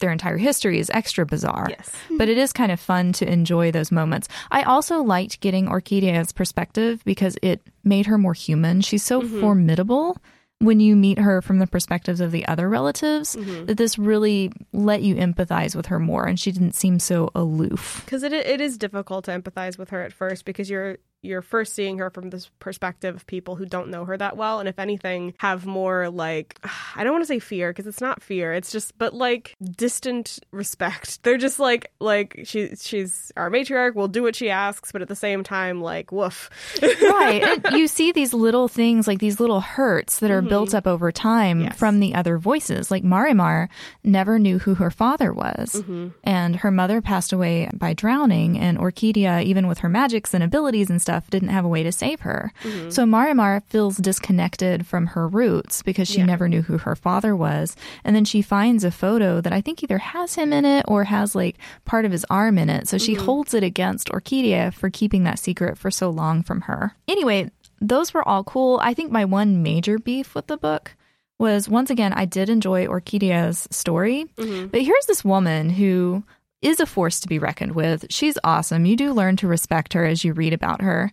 their 0.00 0.10
entire 0.10 0.36
history 0.38 0.80
is 0.80 0.90
extra 0.92 1.24
bizarre. 1.24 1.68
yes, 1.70 1.92
But 2.18 2.28
it 2.28 2.36
is 2.36 2.52
kind 2.52 2.72
of 2.72 2.80
fun 2.80 3.12
to 3.14 3.30
enjoy 3.32 3.70
those 3.70 3.92
moments. 3.92 4.26
I 4.50 4.62
also 4.64 5.02
liked 5.04 5.38
getting 5.38 5.66
Orquídea's 5.66 6.32
perspective 6.32 7.04
because 7.04 7.38
it 7.40 7.60
made 7.84 8.06
her 8.06 8.18
more 8.18 8.34
human. 8.34 8.80
She's 8.80 9.04
so 9.04 9.22
mm-hmm. 9.22 9.40
formidable 9.40 10.16
when 10.62 10.80
you 10.80 10.94
meet 10.96 11.18
her 11.18 11.42
from 11.42 11.58
the 11.58 11.66
perspectives 11.66 12.20
of 12.20 12.30
the 12.30 12.46
other 12.46 12.68
relatives 12.68 13.36
mm-hmm. 13.36 13.66
that 13.66 13.76
this 13.76 13.98
really 13.98 14.52
let 14.72 15.02
you 15.02 15.16
empathize 15.16 15.74
with 15.74 15.86
her 15.86 15.98
more 15.98 16.26
and 16.26 16.38
she 16.38 16.52
didn't 16.52 16.74
seem 16.74 16.98
so 16.98 17.30
aloof. 17.34 18.02
because 18.04 18.22
it 18.22 18.32
it 18.32 18.60
is 18.60 18.78
difficult 18.78 19.24
to 19.24 19.30
empathize 19.30 19.76
with 19.76 19.90
her 19.90 20.02
at 20.02 20.12
first 20.12 20.44
because 20.44 20.70
you're 20.70 20.98
you're 21.22 21.42
first 21.42 21.74
seeing 21.74 21.98
her 21.98 22.10
from 22.10 22.30
this 22.30 22.50
perspective 22.58 23.14
of 23.14 23.26
people 23.26 23.56
who 23.56 23.64
don't 23.64 23.88
know 23.88 24.04
her 24.04 24.16
that 24.16 24.36
well, 24.36 24.60
and 24.60 24.68
if 24.68 24.78
anything, 24.78 25.34
have 25.38 25.64
more 25.66 26.10
like 26.10 26.58
I 26.96 27.04
don't 27.04 27.12
want 27.12 27.22
to 27.22 27.28
say 27.28 27.38
fear 27.38 27.70
because 27.70 27.86
it's 27.86 28.00
not 28.00 28.22
fear, 28.22 28.52
it's 28.52 28.72
just 28.72 28.96
but 28.98 29.14
like 29.14 29.56
distant 29.60 30.38
respect. 30.50 31.22
They're 31.22 31.38
just 31.38 31.58
like 31.58 31.92
like 32.00 32.40
she 32.44 32.74
she's 32.76 33.32
our 33.36 33.50
matriarch, 33.50 33.94
we'll 33.94 34.08
do 34.08 34.22
what 34.22 34.36
she 34.36 34.50
asks, 34.50 34.92
but 34.92 35.02
at 35.02 35.08
the 35.08 35.16
same 35.16 35.42
time, 35.44 35.80
like 35.80 36.12
woof. 36.12 36.50
right. 36.82 37.64
And 37.64 37.78
you 37.78 37.86
see 37.86 38.12
these 38.12 38.34
little 38.34 38.68
things, 38.68 39.06
like 39.06 39.18
these 39.18 39.40
little 39.40 39.60
hurts 39.60 40.18
that 40.18 40.30
are 40.30 40.42
built 40.42 40.70
mm-hmm. 40.70 40.78
up 40.78 40.86
over 40.86 41.12
time 41.12 41.62
Yes. 41.62 41.76
from 41.76 42.00
the 42.00 42.14
other 42.14 42.38
voices. 42.38 42.90
Like 42.90 43.04
Marimar 43.04 43.68
never 44.02 44.38
knew 44.38 44.58
who 44.58 44.74
her 44.74 44.90
father 44.90 45.32
was. 45.32 45.74
Mm-hmm. 45.74 46.08
And 46.24 46.56
her 46.56 46.70
mother 46.70 47.00
passed 47.00 47.32
away 47.32 47.68
by 47.72 47.94
drowning, 47.94 48.58
and 48.58 48.78
Orquídea 48.78 49.44
even 49.44 49.66
with 49.68 49.78
her 49.78 49.88
magics 49.88 50.34
and 50.34 50.42
abilities 50.42 50.90
and 50.90 51.00
stuff, 51.00 51.11
didn't 51.30 51.48
have 51.48 51.64
a 51.64 51.68
way 51.68 51.82
to 51.82 51.92
save 51.92 52.20
her. 52.20 52.52
Mm-hmm. 52.62 52.90
So 52.90 53.04
Marimar 53.04 53.62
feels 53.68 53.96
disconnected 53.96 54.86
from 54.86 55.08
her 55.08 55.28
roots 55.28 55.82
because 55.82 56.08
she 56.08 56.18
Yeah. 56.18 56.26
never 56.26 56.48
knew 56.48 56.62
who 56.62 56.78
her 56.78 56.96
father 56.96 57.34
was. 57.36 57.76
And 58.04 58.14
then 58.16 58.24
she 58.24 58.42
finds 58.42 58.84
a 58.84 58.90
photo 58.90 59.40
that 59.40 59.52
I 59.52 59.60
think 59.60 59.82
either 59.82 59.98
has 59.98 60.34
him 60.34 60.52
in 60.52 60.64
it 60.64 60.84
or 60.88 61.04
has 61.04 61.34
like 61.34 61.56
part 61.84 62.04
of 62.04 62.12
his 62.12 62.24
arm 62.30 62.58
in 62.58 62.68
it. 62.70 62.88
So 62.88 62.98
she 62.98 63.14
mm-hmm. 63.14 63.24
holds 63.24 63.54
it 63.54 63.62
against 63.62 64.08
Orquídea 64.08 64.72
for 64.72 64.90
keeping 64.90 65.24
that 65.24 65.38
secret 65.38 65.78
for 65.78 65.90
so 65.90 66.10
long 66.10 66.42
from 66.42 66.62
her. 66.62 66.94
Anyway, 67.08 67.50
those 67.80 68.14
were 68.14 68.26
all 68.26 68.44
cool. 68.44 68.78
I 68.82 68.94
think 68.94 69.10
my 69.10 69.24
one 69.24 69.62
major 69.62 69.98
beef 69.98 70.34
with 70.34 70.46
the 70.46 70.56
book 70.56 70.94
was 71.38 71.68
once 71.68 71.90
again, 71.90 72.12
I 72.12 72.24
did 72.24 72.48
enjoy 72.48 72.86
Orquídea's 72.86 73.66
story, 73.70 74.26
mm-hmm. 74.36 74.66
but 74.68 74.82
here's 74.82 75.06
this 75.06 75.24
woman 75.24 75.70
who 75.70 76.22
is 76.62 76.80
a 76.80 76.86
force 76.86 77.20
to 77.20 77.28
be 77.28 77.38
reckoned 77.38 77.72
with. 77.72 78.06
She's 78.08 78.38
awesome. 78.44 78.86
You 78.86 78.96
do 78.96 79.12
learn 79.12 79.36
to 79.36 79.48
respect 79.48 79.92
her 79.92 80.04
as 80.04 80.24
you 80.24 80.32
read 80.32 80.52
about 80.52 80.80
her. 80.80 81.12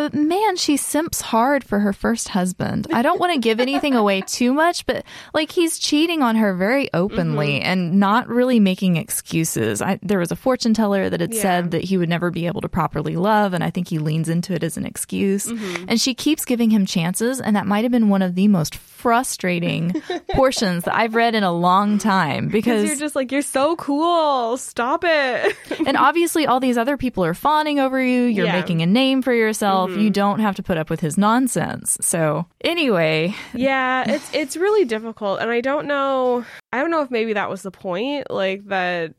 But 0.00 0.14
man, 0.14 0.56
she 0.56 0.78
simps 0.78 1.20
hard 1.20 1.62
for 1.62 1.80
her 1.80 1.92
first 1.92 2.28
husband. 2.30 2.86
I 2.90 3.02
don't 3.02 3.20
want 3.20 3.34
to 3.34 3.38
give 3.38 3.60
anything 3.60 3.94
away 3.94 4.22
too 4.26 4.54
much, 4.54 4.86
but 4.86 5.04
like 5.34 5.52
he's 5.52 5.78
cheating 5.78 6.22
on 6.22 6.36
her 6.36 6.54
very 6.54 6.88
openly 6.94 7.58
mm-hmm. 7.60 7.66
and 7.66 8.00
not 8.00 8.26
really 8.26 8.60
making 8.60 8.96
excuses. 8.96 9.82
I, 9.82 9.98
there 10.02 10.18
was 10.18 10.32
a 10.32 10.36
fortune 10.36 10.72
teller 10.72 11.10
that 11.10 11.20
had 11.20 11.34
Yeah. 11.34 11.42
said 11.42 11.70
that 11.72 11.84
he 11.84 11.98
would 11.98 12.08
never 12.08 12.30
be 12.30 12.46
able 12.46 12.62
to 12.62 12.68
properly 12.70 13.16
love, 13.16 13.52
and 13.52 13.62
I 13.62 13.68
think 13.68 13.88
he 13.88 13.98
leans 13.98 14.30
into 14.30 14.54
it 14.54 14.64
as 14.64 14.78
an 14.78 14.86
excuse. 14.86 15.46
Mm-hmm. 15.46 15.84
And 15.88 16.00
she 16.00 16.14
keeps 16.14 16.46
giving 16.46 16.70
him 16.70 16.86
chances, 16.86 17.38
and 17.38 17.54
that 17.54 17.66
might 17.66 17.84
have 17.84 17.92
been 17.92 18.08
one 18.08 18.22
of 18.22 18.34
the 18.36 18.48
most 18.48 18.76
frustrating 18.76 19.94
portions 20.34 20.84
that 20.84 20.94
I've 20.94 21.14
read 21.14 21.34
in 21.34 21.42
a 21.42 21.52
long 21.52 21.96
time 21.98 22.48
Because 22.48 22.86
you're 22.86 22.96
just 22.96 23.16
like 23.16 23.32
you're 23.32 23.40
so 23.42 23.74
cool. 23.76 24.56
Stop 24.58 25.04
it. 25.06 25.56
and 25.86 25.96
obviously 25.96 26.46
all 26.46 26.60
these 26.60 26.76
other 26.76 26.96
people 26.98 27.24
are 27.24 27.32
fawning 27.32 27.80
over 27.80 27.98
you 28.02 28.22
you're 28.24 28.44
Yeah. 28.44 28.52
making 28.60 28.82
a 28.82 28.86
name 28.86 29.22
for 29.22 29.32
yourself 29.32 29.89
himself. 29.90 30.04
You 30.04 30.10
mm. 30.10 30.14
don't 30.14 30.40
have 30.40 30.56
to 30.56 30.62
put 30.62 30.78
up 30.78 30.90
with 30.90 31.00
his 31.00 31.18
nonsense. 31.18 31.98
So, 32.00 32.46
anyway, 32.62 33.34
yeah, 33.54 34.04
it's 34.10 34.32
it's 34.34 34.56
really 34.56 34.84
difficult 34.84 35.40
and 35.40 35.50
I 35.50 35.60
don't 35.60 35.86
know 35.86 36.44
I 36.72 36.80
don't 36.80 36.90
know 36.90 37.02
if 37.02 37.10
maybe 37.10 37.32
that 37.34 37.50
was 37.50 37.62
the 37.62 37.70
point 37.70 38.30
like 38.30 38.66
that 38.66 39.14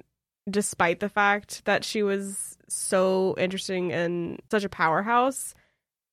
despite 0.50 1.00
the 1.00 1.10
fact 1.10 1.66
that 1.66 1.84
she 1.84 2.04
was 2.04 2.58
so 2.68 3.36
interesting 3.38 3.92
and 3.92 4.42
such 4.50 4.64
a 4.64 4.70
powerhouse, 4.70 5.54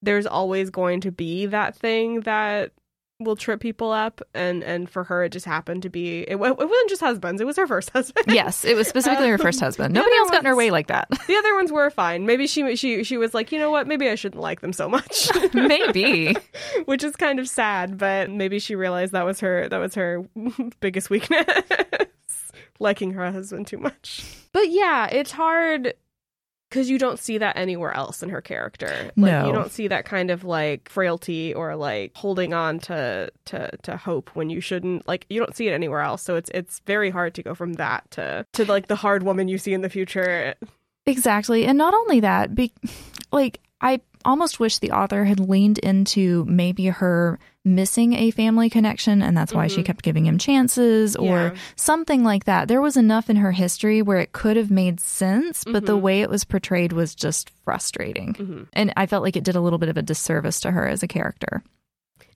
there's 0.02 0.26
always 0.26 0.70
going 0.70 1.00
to 1.00 1.10
be 1.10 1.46
that 1.46 1.76
thing 1.76 2.20
that 2.20 2.72
will 3.20 3.34
trip 3.36 3.60
people 3.60 3.90
up 3.90 4.22
and 4.32 4.62
and 4.62 4.88
for 4.88 5.02
her 5.02 5.24
it 5.24 5.30
just 5.30 5.44
happened 5.44 5.82
to 5.82 5.88
be 5.88 6.20
it, 6.20 6.32
it 6.32 6.38
wasn't 6.38 6.88
just 6.88 7.00
husbands 7.00 7.40
it 7.40 7.44
was 7.46 7.56
her 7.56 7.66
first 7.66 7.90
husband. 7.94 8.26
Yes 8.28 8.64
it 8.64 8.76
was 8.76 8.86
specifically 8.86 9.28
her 9.28 9.38
first 9.38 9.60
um, 9.60 9.66
husband. 9.66 9.92
nobody 9.92 10.16
else 10.18 10.30
got 10.30 10.40
in 10.40 10.46
her 10.46 10.54
way 10.54 10.70
like 10.70 10.86
that. 10.86 11.08
the 11.26 11.34
other 11.34 11.54
ones 11.54 11.72
were 11.72 11.90
fine. 11.90 12.26
Maybe 12.26 12.46
she 12.46 12.76
she 12.76 13.02
she 13.02 13.16
was 13.16 13.34
like 13.34 13.50
you 13.50 13.58
know 13.58 13.70
what? 13.70 13.88
Maybe 13.88 14.08
i 14.08 14.14
shouldn't 14.14 14.40
like 14.40 14.60
them 14.60 14.72
so 14.72 14.88
much. 14.88 15.30
Maybe. 15.54 16.36
Which 16.84 17.02
is 17.02 17.16
kind 17.16 17.40
of 17.40 17.48
sad 17.48 17.98
but 17.98 18.30
maybe 18.30 18.60
she 18.60 18.76
realized 18.76 19.12
that 19.12 19.24
was 19.24 19.40
her 19.40 19.68
that 19.68 19.78
was 19.78 19.94
her 19.96 20.24
biggest 20.80 21.10
weakness 21.10 21.44
liking 22.78 23.12
her 23.14 23.32
husband 23.32 23.66
too 23.66 23.78
much. 23.78 24.24
But 24.52 24.70
yeah 24.70 25.06
it's 25.06 25.32
hard 25.32 25.94
because 26.68 26.90
you 26.90 26.98
don't 26.98 27.18
see 27.18 27.38
that 27.38 27.56
anywhere 27.56 27.92
else 27.94 28.22
in 28.22 28.28
her 28.28 28.40
character. 28.40 29.10
Like 29.16 29.32
No. 29.32 29.46
you 29.46 29.52
don't 29.52 29.70
see 29.72 29.88
that 29.88 30.04
kind 30.04 30.30
of 30.30 30.44
like 30.44 30.88
frailty 30.88 31.54
or 31.54 31.76
like 31.76 32.12
holding 32.16 32.52
on 32.52 32.78
to 32.80 33.30
to 33.46 33.70
to 33.82 33.96
hope 33.96 34.30
when 34.34 34.50
you 34.50 34.60
shouldn't. 34.60 35.06
Like 35.08 35.26
you 35.30 35.40
don't 35.40 35.56
see 35.56 35.68
it 35.68 35.72
anywhere 35.72 36.00
else. 36.00 36.22
So 36.22 36.36
it's 36.36 36.50
it's 36.54 36.80
very 36.86 37.10
hard 37.10 37.34
to 37.34 37.42
go 37.42 37.54
from 37.54 37.74
that 37.74 38.10
to 38.12 38.44
to 38.54 38.64
like 38.64 38.88
the 38.88 38.96
hard 38.96 39.22
woman 39.22 39.48
you 39.48 39.58
see 39.58 39.72
in 39.72 39.80
the 39.80 39.88
future. 39.90 40.54
Exactly. 41.06 41.64
And 41.64 41.78
not 41.78 41.94
only 41.94 42.20
that, 42.20 42.54
be, 42.54 42.70
like, 43.32 43.60
I 43.80 44.00
almost 44.26 44.60
wish 44.60 44.78
the 44.78 44.90
author 44.90 45.24
had 45.24 45.40
leaned 45.40 45.78
into 45.78 46.44
maybe 46.46 46.86
her 46.86 47.38
missing 47.74 48.12
a 48.14 48.30
family 48.30 48.68
connection 48.70 49.22
and 49.22 49.36
that's 49.36 49.52
why 49.52 49.66
she 49.66 49.82
kept 49.82 50.02
giving 50.02 50.26
him 50.26 50.38
chances 50.38 51.14
or 51.16 51.38
Mm-hmm. 51.38 51.54
Yeah. 51.56 51.60
something 51.76 52.24
like 52.24 52.44
that. 52.44 52.68
There 52.68 52.80
was 52.80 52.96
enough 52.96 53.28
in 53.30 53.36
her 53.36 53.52
history 53.52 54.02
where 54.02 54.18
it 54.18 54.32
could 54.32 54.56
have 54.56 54.70
made 54.70 55.00
sense, 55.00 55.64
but 55.64 55.86
the 55.86 55.96
way 55.96 56.22
it 56.22 56.30
was 56.30 56.44
portrayed 56.44 56.92
was 56.92 57.14
just 57.14 57.50
frustrating. 57.64 58.34
Mm-hmm. 58.34 58.62
And 58.72 58.92
I 58.96 59.06
felt 59.06 59.22
like 59.22 59.36
it 59.36 59.44
did 59.44 59.56
a 59.56 59.60
little 59.60 59.78
bit 59.78 59.88
of 59.88 59.96
a 59.96 60.02
disservice 60.02 60.60
to 60.60 60.70
her 60.70 60.86
as 60.88 61.02
a 61.02 61.08
character. 61.08 61.62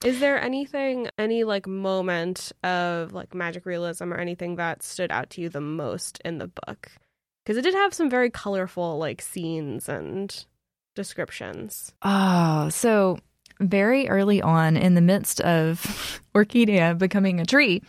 Is 0.05 0.19
there 0.21 0.41
anything, 0.41 1.09
any 1.17 1.45
like 1.45 1.67
moment 1.67 2.53
of 2.65 3.12
like 3.12 3.35
magic 3.35 3.67
realism 3.67 4.12
or 4.12 4.17
anything 4.17 4.57
that 4.57 4.83
stood 4.83 5.11
out 5.12 5.31
to 5.31 5.41
you 5.41 5.49
the 5.49 5.61
most 5.61 6.21
in 6.25 6.39
the 6.39 6.49
book? 6.49 6.91
Because 7.45 7.57
it 7.57 7.62
did 7.62 7.75
have 7.75 7.95
some 7.95 8.11
very 8.11 8.31
colorful 8.31 8.99
like 8.99 9.23
scenes 9.23 9.89
and 9.89 10.45
descriptions. 10.95 11.93
Oh, 12.03 12.69
so 12.69 13.19
very 13.62 14.09
early 14.09 14.42
on 14.42 14.76
in 14.76 14.95
the 14.95 15.00
midst 15.00 15.40
of 15.40 16.21
Orquídea 16.35 16.97
becoming 16.99 17.40
a 17.40 17.47
tree, 17.47 17.83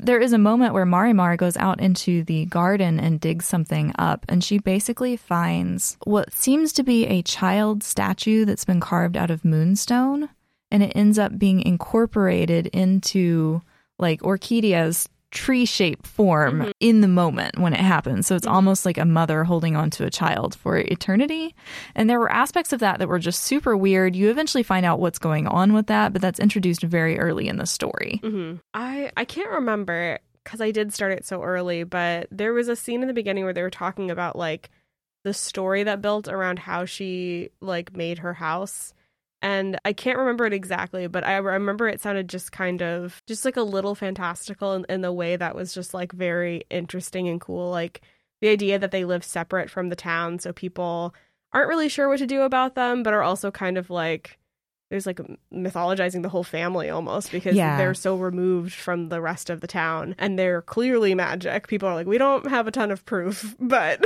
there 0.00 0.20
is 0.20 0.32
a 0.32 0.38
moment 0.38 0.74
where 0.74 0.86
Marimar 0.86 1.36
goes 1.36 1.56
out 1.56 1.80
into 1.80 2.24
the 2.24 2.46
garden 2.46 2.98
and 2.98 3.20
digs 3.20 3.46
something 3.46 3.92
up, 3.98 4.26
and 4.28 4.42
she 4.42 4.58
basically 4.58 5.16
finds 5.16 5.96
what 6.04 6.32
seems 6.32 6.72
to 6.74 6.82
be 6.82 7.06
a 7.06 7.22
child 7.22 7.82
statue 7.82 8.44
that's 8.44 8.64
been 8.64 8.80
carved 8.80 9.16
out 9.16 9.30
of 9.30 9.44
moonstone, 9.44 10.28
and 10.70 10.82
it 10.82 10.92
ends 10.94 11.18
up 11.18 11.38
being 11.38 11.60
incorporated 11.62 12.66
into 12.68 13.62
like 13.98 14.20
Orquídea's 14.20 15.08
tree 15.30 15.66
shaped 15.66 16.06
form 16.06 16.72
in 16.80 17.00
the 17.00 17.08
moment 17.08 17.58
when 17.58 17.72
it 17.72 17.80
happens. 17.80 18.26
So 18.26 18.36
it's 18.36 18.46
almost 18.46 18.86
like 18.86 18.98
a 18.98 19.04
mother 19.04 19.44
holding 19.44 19.76
on 19.76 19.90
to 19.90 20.04
a 20.04 20.10
child 20.10 20.54
for 20.54 20.78
eternity. 20.78 21.54
And 21.94 22.08
there 22.08 22.20
were 22.20 22.30
aspects 22.30 22.72
of 22.72 22.80
that 22.80 22.98
that 22.98 23.08
were 23.08 23.18
just 23.18 23.42
super 23.42 23.76
weird. 23.76 24.16
You 24.16 24.30
eventually 24.30 24.62
find 24.62 24.86
out 24.86 25.00
what's 25.00 25.18
going 25.18 25.46
on 25.46 25.72
with 25.72 25.88
that, 25.88 26.12
but 26.12 26.22
that's 26.22 26.40
introduced 26.40 26.82
very 26.82 27.18
early 27.18 27.48
in 27.48 27.56
the 27.56 27.66
story. 27.66 28.20
Mm-hmm. 28.22 28.56
I 28.74 29.10
I 29.16 29.24
can't 29.24 29.50
remember 29.50 30.20
because 30.44 30.60
I 30.60 30.70
did 30.70 30.94
start 30.94 31.12
it 31.12 31.26
so 31.26 31.42
early, 31.42 31.82
but 31.82 32.28
there 32.30 32.52
was 32.52 32.68
a 32.68 32.76
scene 32.76 33.02
in 33.02 33.08
the 33.08 33.14
beginning 33.14 33.44
where 33.44 33.52
they 33.52 33.62
were 33.62 33.70
talking 33.70 34.10
about 34.10 34.36
like 34.36 34.70
the 35.24 35.34
story 35.34 35.82
that 35.82 36.00
built 36.00 36.28
around 36.28 36.60
how 36.60 36.84
she 36.84 37.50
like 37.60 37.96
made 37.96 38.18
her 38.18 38.34
house. 38.34 38.94
And 39.42 39.78
I 39.84 39.92
can't 39.92 40.18
remember 40.18 40.46
it 40.46 40.52
exactly, 40.52 41.06
but 41.06 41.24
I 41.24 41.36
remember 41.36 41.86
it 41.88 42.00
sounded 42.00 42.28
just 42.28 42.52
kind 42.52 42.82
of 42.82 43.22
just 43.26 43.44
like 43.44 43.56
a 43.56 43.62
little 43.62 43.94
fantastical 43.94 44.72
in, 44.74 44.86
in 44.88 45.02
the 45.02 45.12
way 45.12 45.36
that 45.36 45.54
was 45.54 45.74
just 45.74 45.92
like 45.94 46.12
very 46.12 46.62
interesting 46.70 47.28
and 47.28 47.40
cool. 47.40 47.70
Like 47.70 48.00
the 48.40 48.48
idea 48.48 48.78
that 48.78 48.90
they 48.90 49.04
live 49.04 49.24
separate 49.24 49.70
from 49.70 49.88
the 49.88 49.96
town, 49.96 50.38
so 50.38 50.52
people 50.52 51.14
aren't 51.52 51.68
really 51.68 51.88
sure 51.88 52.08
what 52.08 52.18
to 52.18 52.26
do 52.26 52.42
about 52.42 52.74
them, 52.74 53.02
but 53.02 53.12
are 53.14 53.22
also 53.22 53.50
kind 53.50 53.78
of 53.78 53.90
like 53.90 54.38
there's 54.90 55.06
like 55.06 55.20
mythologizing 55.52 56.22
the 56.22 56.28
whole 56.28 56.44
family 56.44 56.88
almost 56.90 57.32
because 57.32 57.56
Yeah. 57.56 57.76
they're 57.76 57.94
so 57.94 58.14
removed 58.16 58.72
from 58.72 59.08
the 59.08 59.20
rest 59.20 59.50
of 59.50 59.60
the 59.60 59.66
town 59.66 60.14
and 60.18 60.38
they're 60.38 60.62
clearly 60.62 61.14
magic. 61.14 61.66
People 61.66 61.88
are 61.88 61.94
like, 61.94 62.06
we 62.06 62.18
don't 62.18 62.46
have 62.48 62.66
a 62.68 62.70
ton 62.70 62.90
of 62.92 63.04
proof, 63.04 63.56
but 63.60 64.04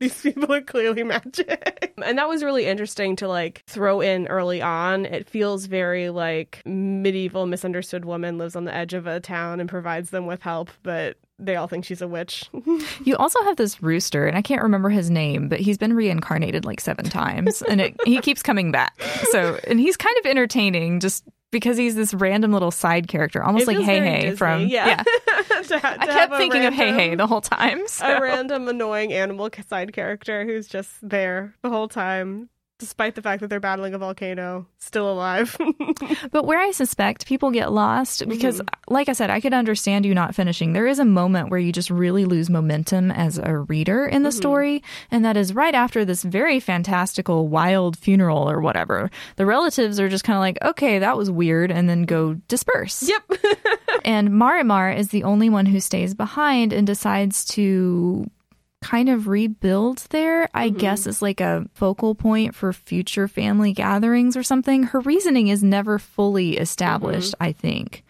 these 0.00 0.20
people 0.20 0.52
are 0.52 0.60
clearly 0.62 1.02
magic. 1.02 1.94
And 2.02 2.16
that 2.16 2.30
was 2.30 2.42
really 2.42 2.64
interesting 2.64 3.14
to 3.16 3.28
like 3.28 3.62
throw 3.66 4.00
in 4.00 4.26
early 4.28 4.62
on. 4.62 5.04
It 5.04 5.28
feels 5.28 5.66
very 5.66 6.08
like 6.08 6.62
medieval 6.64 7.44
misunderstood 7.46 8.06
woman 8.06 8.38
lives 8.38 8.56
on 8.56 8.64
the 8.64 8.74
edge 8.74 8.94
of 8.94 9.06
a 9.06 9.20
town 9.20 9.60
and 9.60 9.68
provides 9.68 10.08
them 10.08 10.26
with 10.26 10.40
help, 10.40 10.70
but 10.82 11.18
they 11.38 11.56
all 11.56 11.66
think 11.66 11.84
she's 11.84 12.00
a 12.00 12.08
witch. 12.08 12.48
You 13.04 13.16
also 13.16 13.42
have 13.44 13.56
this 13.56 13.82
rooster, 13.82 14.26
and 14.26 14.36
I 14.36 14.42
can't 14.42 14.62
remember 14.62 14.88
his 14.88 15.10
name, 15.10 15.48
but 15.48 15.60
he's 15.60 15.78
been 15.78 15.94
reincarnated 15.94 16.64
like 16.64 16.80
seven 16.80 17.04
times, 17.06 17.62
and 17.62 17.80
it, 17.80 17.96
he 18.04 18.20
keeps 18.20 18.42
coming 18.42 18.70
back. 18.72 19.00
So, 19.30 19.58
and 19.66 19.80
he's 19.80 19.96
kind 19.96 20.16
of 20.18 20.26
entertaining 20.26 21.00
just 21.00 21.24
because 21.50 21.76
he's 21.76 21.94
this 21.94 22.14
random 22.14 22.52
little 22.52 22.70
side 22.70 23.08
character, 23.08 23.42
almost 23.42 23.68
It 23.68 23.76
like 23.76 23.78
Heihei 23.78 24.20
Disney, 24.22 24.36
from 24.36 24.66
yeah. 24.66 25.02
To 25.64 25.78
ha- 25.78 25.96
I 25.98 26.06
to 26.06 26.12
have 26.12 26.30
kept 26.30 26.36
thinking 26.36 26.64
of 26.64 26.74
Heihei 26.74 27.16
the 27.16 27.26
whole 27.26 27.40
time. 27.42 27.86
so- 27.86 28.06
a 28.16 28.20
random 28.20 28.66
annoying 28.68 29.12
animal 29.12 29.50
side 29.68 29.92
character 29.92 30.44
who's 30.44 30.66
just 30.66 30.90
there 31.02 31.54
the 31.62 31.68
whole 31.68 31.86
time, 31.88 32.48
despite 32.80 33.14
the 33.14 33.22
fact 33.22 33.42
that 33.42 33.48
they're 33.48 33.60
battling 33.60 33.94
a 33.94 33.98
volcano, 33.98 34.66
still 34.78 35.10
alive. 35.10 35.56
But 36.32 36.44
where 36.44 36.58
I 36.58 36.70
suspect 36.70 37.26
people 37.26 37.50
get 37.50 37.72
lost, 37.72 38.20
mm-hmm. 38.20 38.30
because 38.30 38.60
like 38.88 39.08
I 39.08 39.12
said, 39.12 39.30
I 39.30 39.40
could 39.40 39.52
understand 39.52 40.06
you 40.06 40.14
not 40.14 40.34
finishing. 40.34 40.72
There 40.72 40.86
is 40.86 40.98
a 40.98 41.04
moment 41.04 41.50
where 41.50 41.60
you 41.60 41.72
just 41.72 41.90
really 41.90 42.24
lose 42.24 42.48
momentum 42.48 43.10
as 43.10 43.38
a 43.38 43.58
reader 43.58 44.06
in 44.06 44.22
the 44.22 44.30
mm-hmm. 44.30 44.36
story, 44.36 44.82
and 45.10 45.24
that 45.24 45.36
is 45.36 45.54
right 45.54 45.74
after 45.74 46.04
this 46.04 46.22
very 46.22 46.58
fantastical, 46.60 47.48
wild 47.48 47.96
funeral 47.96 48.48
or 48.50 48.60
whatever. 48.60 49.10
The 49.36 49.46
relatives 49.46 50.00
are 50.00 50.08
just 50.08 50.24
kind 50.24 50.36
of 50.36 50.40
like, 50.40 50.58
okay, 50.62 50.98
that 50.98 51.16
was 51.16 51.30
weird, 51.30 51.70
and 51.70 51.88
then 51.88 52.04
go 52.04 52.34
disperse. 52.48 53.02
yep. 53.08 53.22
And 54.04 54.30
Marimar 54.30 54.96
is 54.96 55.08
the 55.08 55.24
only 55.24 55.50
one 55.50 55.66
who 55.66 55.80
stays 55.80 56.14
behind 56.14 56.72
and 56.72 56.86
decides 56.86 57.44
to 57.46 58.30
kind 58.82 59.08
of 59.08 59.28
rebuild 59.28 59.98
there, 60.10 60.48
I 60.54 60.68
mm-hmm. 60.68 60.78
guess, 60.78 61.06
is 61.06 61.22
like 61.22 61.40
a 61.40 61.66
focal 61.74 62.14
point 62.14 62.54
for 62.54 62.72
future 62.72 63.28
family 63.28 63.72
gatherings 63.72 64.36
or 64.36 64.42
something. 64.42 64.84
Her 64.84 65.00
reasoning 65.00 65.48
is 65.48 65.62
never 65.62 65.98
fully 65.98 66.56
established, 66.56 67.32
mm-hmm. 67.34 67.44
I 67.44 67.52
think. 67.52 68.04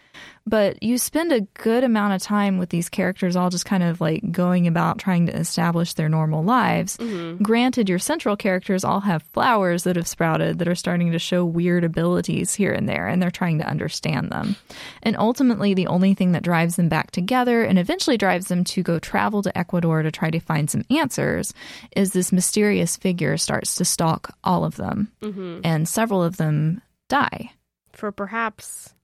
But 0.50 0.82
you 0.82 0.98
spend 0.98 1.30
a 1.30 1.42
good 1.42 1.84
amount 1.84 2.14
of 2.14 2.22
time 2.22 2.58
with 2.58 2.70
these 2.70 2.88
characters 2.88 3.36
all 3.36 3.50
just 3.50 3.66
kind 3.66 3.84
of 3.84 4.00
like 4.00 4.32
going 4.32 4.66
about 4.66 4.98
trying 4.98 5.26
to 5.26 5.36
establish 5.36 5.94
their 5.94 6.08
normal 6.08 6.42
lives. 6.42 6.96
Mm-hmm. 6.96 7.40
Granted, 7.40 7.88
your 7.88 8.00
central 8.00 8.36
characters 8.36 8.82
all 8.82 8.98
have 8.98 9.22
flowers 9.32 9.84
that 9.84 9.94
have 9.94 10.08
sprouted 10.08 10.58
that 10.58 10.66
are 10.66 10.74
starting 10.74 11.12
to 11.12 11.20
show 11.20 11.44
weird 11.44 11.84
abilities 11.84 12.52
here 12.52 12.72
and 12.72 12.88
there, 12.88 13.06
and 13.06 13.22
they're 13.22 13.30
trying 13.30 13.58
to 13.58 13.64
understand 13.64 14.30
them. 14.30 14.56
And 15.04 15.16
ultimately, 15.16 15.72
the 15.72 15.86
only 15.86 16.14
thing 16.14 16.32
that 16.32 16.42
drives 16.42 16.74
them 16.74 16.88
back 16.88 17.12
together 17.12 17.62
and 17.62 17.78
eventually 17.78 18.18
drives 18.18 18.48
them 18.48 18.64
to 18.64 18.82
go 18.82 18.98
travel 18.98 19.42
to 19.42 19.56
Ecuador 19.56 20.02
to 20.02 20.10
try 20.10 20.30
to 20.30 20.40
find 20.40 20.68
some 20.68 20.82
answers 20.90 21.54
is 21.94 22.12
this 22.12 22.32
mysterious 22.32 22.96
figure 22.96 23.36
starts 23.36 23.76
to 23.76 23.84
stalk 23.84 24.36
all 24.42 24.64
of 24.64 24.74
them, 24.74 25.12
mm-hmm. 25.22 25.60
and 25.62 25.88
several 25.88 26.24
of 26.24 26.38
them 26.38 26.82
die. 27.08 27.52
For 27.92 28.10
perhaps 28.10 28.94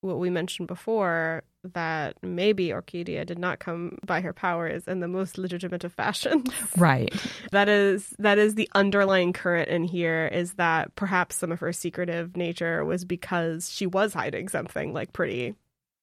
what 0.00 0.18
we 0.18 0.30
mentioned 0.30 0.68
before, 0.68 1.42
that 1.64 2.16
maybe 2.22 2.68
Orquídea 2.68 3.26
did 3.26 3.38
not 3.38 3.58
come 3.58 3.98
by 4.06 4.20
her 4.20 4.32
powers 4.32 4.86
in 4.86 5.00
the 5.00 5.08
most 5.08 5.38
legitimate 5.38 5.84
of 5.84 5.92
fashions. 5.92 6.48
Right. 6.76 7.12
that 7.50 7.68
is 7.68 8.14
that 8.18 8.38
is 8.38 8.54
the 8.54 8.68
underlying 8.74 9.32
current 9.32 9.68
in 9.68 9.82
here 9.84 10.28
is 10.32 10.54
that 10.54 10.94
perhaps 10.94 11.36
some 11.36 11.50
of 11.50 11.60
her 11.60 11.72
secretive 11.72 12.36
nature 12.36 12.84
was 12.84 13.04
because 13.04 13.70
she 13.70 13.86
was 13.86 14.14
hiding 14.14 14.48
something 14.48 14.92
like 14.92 15.12
pretty 15.12 15.54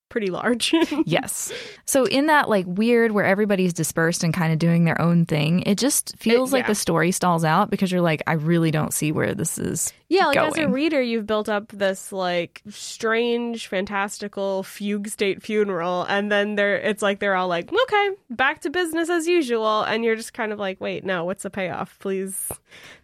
pretty 0.09 0.27
large. 0.27 0.74
yes. 1.05 1.51
So 1.85 2.05
in 2.05 2.27
that 2.27 2.47
like 2.50 2.65
weird 2.67 3.12
where 3.12 3.25
everybody's 3.25 3.74
dispersed 3.74 4.24
and 4.24 4.33
kind 4.33 4.53
of 4.53 4.59
doing 4.59 4.85
their 4.85 5.00
own 5.01 5.25
thing, 5.25 5.62
it 5.62 5.77
just 5.77 6.15
feels 6.17 6.51
It- 6.51 6.53
like 6.57 6.63
yeah. 6.63 6.67
the 6.69 6.75
story 6.75 7.12
stalls 7.12 7.43
out 7.43 7.69
because 7.69 7.91
you're 7.91 8.01
like, 8.01 8.21
I 8.27 8.33
really 8.33 8.71
don't 8.71 8.93
see 8.93 9.12
where 9.12 9.33
this 9.33 9.57
is. 9.57 9.91
Yeah, 10.07 10.27
like 10.27 10.38
as 10.38 10.57
a 10.57 10.67
reader, 10.69 11.01
you've 11.01 11.25
built 11.25 11.50
up 11.50 11.69
this 11.69 12.12
like 12.12 12.62
strange, 12.69 13.67
fantastical 13.67 14.62
fugue 14.62 15.07
state 15.07 15.41
funeral, 15.41 16.03
and 16.03 16.31
then 16.31 16.53
they're 16.55 16.77
it's 16.77 17.01
like 17.01 17.19
they're 17.19 17.35
all 17.35 17.47
like, 17.47 17.74
okay, 17.74 18.09
back 18.29 18.62
to 18.62 18.69
business 18.69 19.09
as 19.09 19.27
usual, 19.27 19.81
and 19.81 20.03
you're 20.05 20.15
just 20.15 20.33
kind 20.33 20.53
of 20.53 20.59
like, 20.59 20.79
wait, 20.79 21.03
no, 21.03 21.25
what's 21.25 21.41
the 21.41 21.50
payoff? 21.50 21.97
Please, 21.97 22.51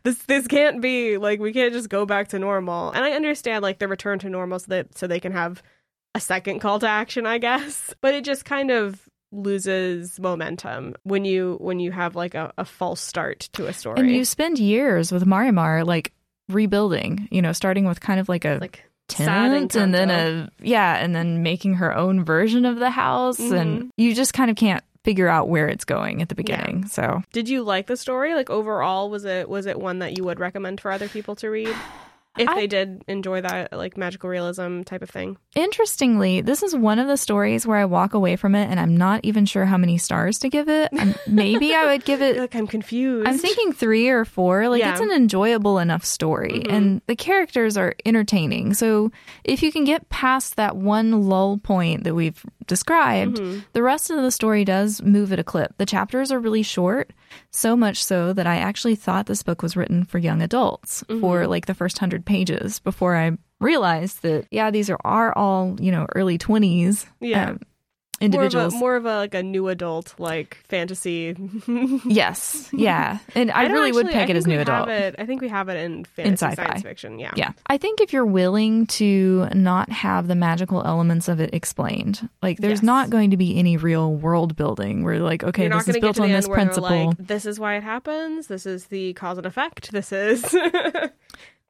this 0.03 0.20
this 0.25 0.46
can't 0.48 0.79
be 0.79 1.17
like 1.17 1.39
we 1.39 1.51
can't 1.51 1.74
just 1.74 1.89
go 1.89 2.05
back 2.05 2.27
to 2.29 2.39
normal. 2.39 2.91
And 2.91 3.03
I 3.03 3.12
understand 3.13 3.63
like 3.63 3.79
the 3.79 3.88
return 3.88 4.20
to 4.20 4.29
normal 4.29 4.60
so 4.60 4.65
that 4.70 4.96
so 4.96 5.08
they 5.08 5.20
can 5.20 5.31
have 5.31 5.63
a 6.15 6.20
second 6.20 6.60
call 6.60 6.80
to 6.80 6.88
action, 6.88 7.25
I 7.25 7.38
guess, 7.38 7.94
but 8.01 8.13
it 8.13 8.24
just 8.24 8.46
kind 8.46 8.72
of 8.72 9.08
loses 9.34 10.20
momentum 10.20 10.94
when 11.03 11.24
you 11.24 11.58
when 11.62 11.80
you 11.80 11.89
have 11.91 12.18
like 12.18 12.36
a, 12.36 12.51
a 12.58 12.65
false 12.65 13.00
start 13.00 13.50
to 13.53 13.68
a 13.68 13.74
story. 13.74 14.00
And 14.00 14.12
you 14.12 14.25
spend 14.25 14.60
years 14.60 15.12
with 15.12 15.25
Marimar 15.25 15.86
like 15.86 16.12
rebuilding, 16.50 17.27
you 17.32 17.41
know, 17.41 17.53
starting 17.53 17.86
with 17.86 18.01
kind 18.01 18.20
of 18.20 18.27
like 18.27 18.46
a 18.46 18.58
like 18.60 18.84
tent 19.08 19.75
and 19.75 19.94
then 19.94 20.10
a 20.10 20.50
oh. 20.50 20.50
yeah, 20.62 20.96
and 20.98 21.15
then 21.15 21.44
making 21.44 21.75
her 21.75 21.96
own 21.96 22.24
version 22.24 22.65
of 22.65 22.80
the 22.80 22.89
house 22.89 23.39
and 23.39 23.80
mm-hmm. 23.80 23.88
you 23.98 24.13
just 24.13 24.34
kind 24.34 24.50
of 24.50 24.58
can't 24.58 24.84
figure 25.03 25.27
out 25.27 25.50
where 25.50 25.68
it's 25.68 25.86
going 25.86 26.22
at 26.22 26.30
the 26.30 26.36
beginning. 26.36 26.86
So 26.88 27.24
Did 27.32 27.50
you 27.50 27.63
like 27.63 27.88
the 27.88 27.98
story? 27.98 28.36
Like 28.36 28.50
overall, 28.50 29.10
was 29.10 29.24
it 29.24 29.48
was 29.50 29.65
it 29.65 29.80
one 29.80 30.00
that 30.00 30.18
you 30.18 30.25
would 30.25 30.39
recommend 30.39 30.82
for 30.82 30.91
other 30.91 31.08
people 31.08 31.36
to 31.38 31.50
read? 31.50 31.74
If 32.38 32.47
I- 32.47 32.55
they 32.55 32.67
did 32.67 33.03
enjoy 33.09 33.41
that 33.41 33.73
like 33.73 33.97
magical 33.97 34.29
realism 34.29 34.83
type 34.83 35.01
of 35.01 35.09
thing. 35.09 35.38
Interestingly, 35.53 36.41
this 36.41 36.63
is 36.63 36.75
one 36.75 36.97
of 37.00 37.07
the 37.07 37.17
stories 37.17 37.67
where 37.67 37.77
I 37.77 37.85
walk 37.85 38.13
away 38.13 38.35
from 38.35 38.55
it 38.55 38.69
and 38.69 38.79
I'm 38.79 38.95
not 38.95 39.19
even 39.23 39.45
sure 39.45 39.65
how 39.65 39.77
many 39.77 39.97
stars 39.97 40.39
to 40.39 40.50
give 40.50 40.69
it. 40.69 40.91
Maybe 41.27 41.73
I 41.75 41.88
would 41.88 42.05
give 42.05 42.21
it. 42.21 42.38
Like 42.38 42.55
I'm 42.55 42.67
confused. 42.67 43.27
I'm 43.27 43.38
thinking 43.38 43.73
three 43.73 44.07
or 44.09 44.23
four. 44.25 44.69
Like 44.69 44.79
Yeah. 44.79 44.91
it's 44.91 45.01
an 45.01 45.11
enjoyable 45.11 45.77
enough 45.79 46.05
story, 46.05 46.63
Mhm. 46.65 46.71
and 46.73 47.01
the 47.07 47.15
characters 47.15 47.75
are 47.77 47.95
entertaining. 48.05 48.73
So 48.75 49.11
if 49.43 49.61
you 49.61 49.71
can 49.71 49.83
get 49.83 50.09
past 50.09 50.55
that 50.55 50.77
one 50.77 51.23
lull 51.23 51.57
point 51.57 52.03
that 52.05 52.15
we've 52.15 52.43
described, 52.67 53.38
Mhm. 53.39 53.65
the 53.73 53.83
rest 53.83 54.09
of 54.09 54.17
the 54.21 54.31
story 54.31 54.63
does 54.63 55.01
move 55.01 55.33
at 55.33 55.39
a 55.39 55.43
clip. 55.43 55.77
The 55.77 55.85
chapters 55.85 56.31
are 56.31 56.39
really 56.39 56.63
short, 56.63 57.11
so 57.51 57.75
much 57.75 58.03
so 58.03 58.33
that 58.33 58.47
I 58.47 58.57
actually 58.57 58.95
thought 58.95 59.25
this 59.25 59.43
book 59.43 59.61
was 59.61 59.75
written 59.75 60.03
for 60.03 60.17
young 60.17 60.41
adults 60.41 61.03
mm-hmm. 61.03 61.21
for 61.21 61.47
like 61.47 61.65
the 61.65 61.73
first 61.73 61.97
hundred 61.97 62.25
pages 62.25 62.79
before 62.79 63.15
I 63.15 63.38
realized 63.59 64.21
that 64.23 64.47
yeah, 64.51 64.71
these 64.71 64.89
are, 64.89 65.00
are 65.03 65.38
all 65.38 65.77
you 65.79 65.91
know 65.91 66.07
early 66.15 66.38
twenties 66.38 67.05
Yeah. 67.19 67.51
Um, 67.51 67.59
individuals. 68.22 68.74
More 68.74 68.96
of 68.96 69.06
a 69.06 69.08
more 69.08 69.13
of 69.13 69.18
a 69.18 69.20
like 69.20 69.34
a 69.34 69.44
new 69.44 69.68
adult 69.68 70.13
like 70.18 70.58
fantasy. 70.68 71.36
yes, 72.06 72.70
yeah, 72.74 73.20
and 73.36 73.51
I, 73.51 73.63
don't 73.66 73.74
really 73.74 73.92
would 73.92 74.08
peg 74.08 74.30
I 74.30 74.32
it 74.34 74.36
as 74.38 74.48
new 74.48 74.60
adult. 74.60 74.90
It, 74.90 75.16
I 75.18 75.25
think 75.25 75.42
we 75.42 75.50
have 75.50 75.70
it 75.70 75.78
in 75.78 76.06
fantasy 76.06 76.46
sci-fi. 76.46 76.66
science 76.66 76.82
fiction. 76.84 77.20
Yeah. 77.20 77.32
Yeah. 77.36 77.51
I 77.68 77.78
think 77.78 78.01
if 78.01 78.13
you're 78.13 78.25
willing 78.25 78.86
to 78.88 79.48
not 79.54 79.90
have 79.90 80.28
the 80.28 80.36
magical 80.36 80.84
elements 80.84 81.28
of 81.28 81.40
it 81.40 81.54
explained, 81.54 82.28
like 82.42 82.58
there's 82.60 82.80
Yes. 82.80 82.84
not 82.84 83.10
going 83.10 83.32
to 83.32 83.38
be 83.38 83.58
any 83.58 83.78
real 83.78 84.13
world 84.13 84.56
building 84.56 85.04
where 85.04 85.20
like, 85.20 85.44
okay, 85.44 85.68
You're 85.68 85.78
this 85.78 85.88
is 85.90 85.98
built 85.98 86.20
on 86.20 86.32
this 86.32 86.48
principle. 86.48 87.08
like, 87.08 87.18
this 87.18 87.46
is 87.46 87.60
why 87.60 87.75
it 87.78 87.84
happens. 87.84 88.48
This 88.48 88.66
is 88.66 88.86
the 88.86 89.13
cause 89.13 89.38
and 89.38 89.46
effect. 89.48 89.92
This 89.92 90.12
is. 90.12 90.44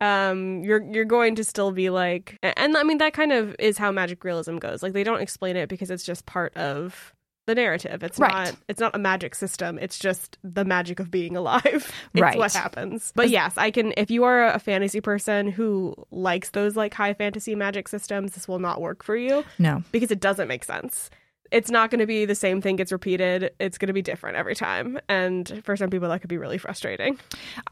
um, 0.02 0.64
you're 0.64 0.84
you're 0.84 1.06
going 1.06 1.36
to 1.36 1.44
still 1.44 1.72
be 1.72 1.90
like, 1.90 2.38
and 2.44 2.76
I 2.76 2.84
mean 2.84 2.98
that 2.98 3.14
kind 3.14 3.32
of 3.32 3.56
is 3.60 3.78
how 3.78 3.92
magic 3.92 4.24
realism 4.24 4.58
goes. 4.58 4.84
Like 4.84 4.94
they 4.94 5.04
don't 5.04 5.22
explain 5.22 5.56
it 5.56 5.70
because 5.70 5.90
it's 5.92 6.04
just 6.04 6.26
part 6.26 6.56
of 6.58 7.14
the 7.48 7.56
narrative. 7.56 8.04
It's 8.04 8.20
Right. 8.20 8.32
not. 8.48 8.56
It's 8.68 8.80
not 8.80 8.96
a 8.96 9.00
magic 9.00 9.34
system. 9.36 9.80
It's 9.80 9.98
just 9.98 10.38
the 10.44 10.64
magic 10.66 11.00
of 11.00 11.10
being 11.10 11.36
alive. 11.36 11.64
it's 12.14 12.22
Right. 12.22 12.38
what 12.38 12.54
happens. 12.54 13.12
But 13.16 13.30
yes, 13.30 13.54
I 13.58 13.72
can. 13.72 13.94
If 13.98 14.12
you 14.12 14.24
are 14.26 14.48
a 14.48 14.60
fantasy 14.60 15.02
person 15.02 15.48
who 15.48 15.96
likes 16.12 16.50
those 16.52 16.76
like 16.76 16.94
high 16.94 17.14
fantasy 17.14 17.56
magic 17.56 17.88
systems, 17.88 18.34
this 18.34 18.48
will 18.48 18.60
not 18.60 18.82
work 18.82 19.04
for 19.04 19.16
you 19.16 19.44
no. 19.60 19.84
because 19.92 20.12
it 20.12 20.20
doesn't 20.20 20.48
make 20.48 20.64
sense. 20.64 21.10
It's 21.52 21.70
not 21.70 21.90
going 21.92 22.00
to 22.00 22.06
be 22.06 22.26
the 22.26 22.36
same 22.36 22.62
thing 22.62 22.78
gets 22.78 22.92
repeated. 22.92 23.52
It's 23.60 23.78
going 23.78 23.88
to 23.88 23.94
be 23.94 24.02
different 24.02 24.38
every 24.38 24.56
time. 24.56 25.00
And 25.10 25.62
for 25.64 25.76
some 25.76 25.90
people, 25.90 26.10
that 26.10 26.22
could 26.22 26.30
be 26.30 26.38
really 26.38 26.58
frustrating. 26.58 27.20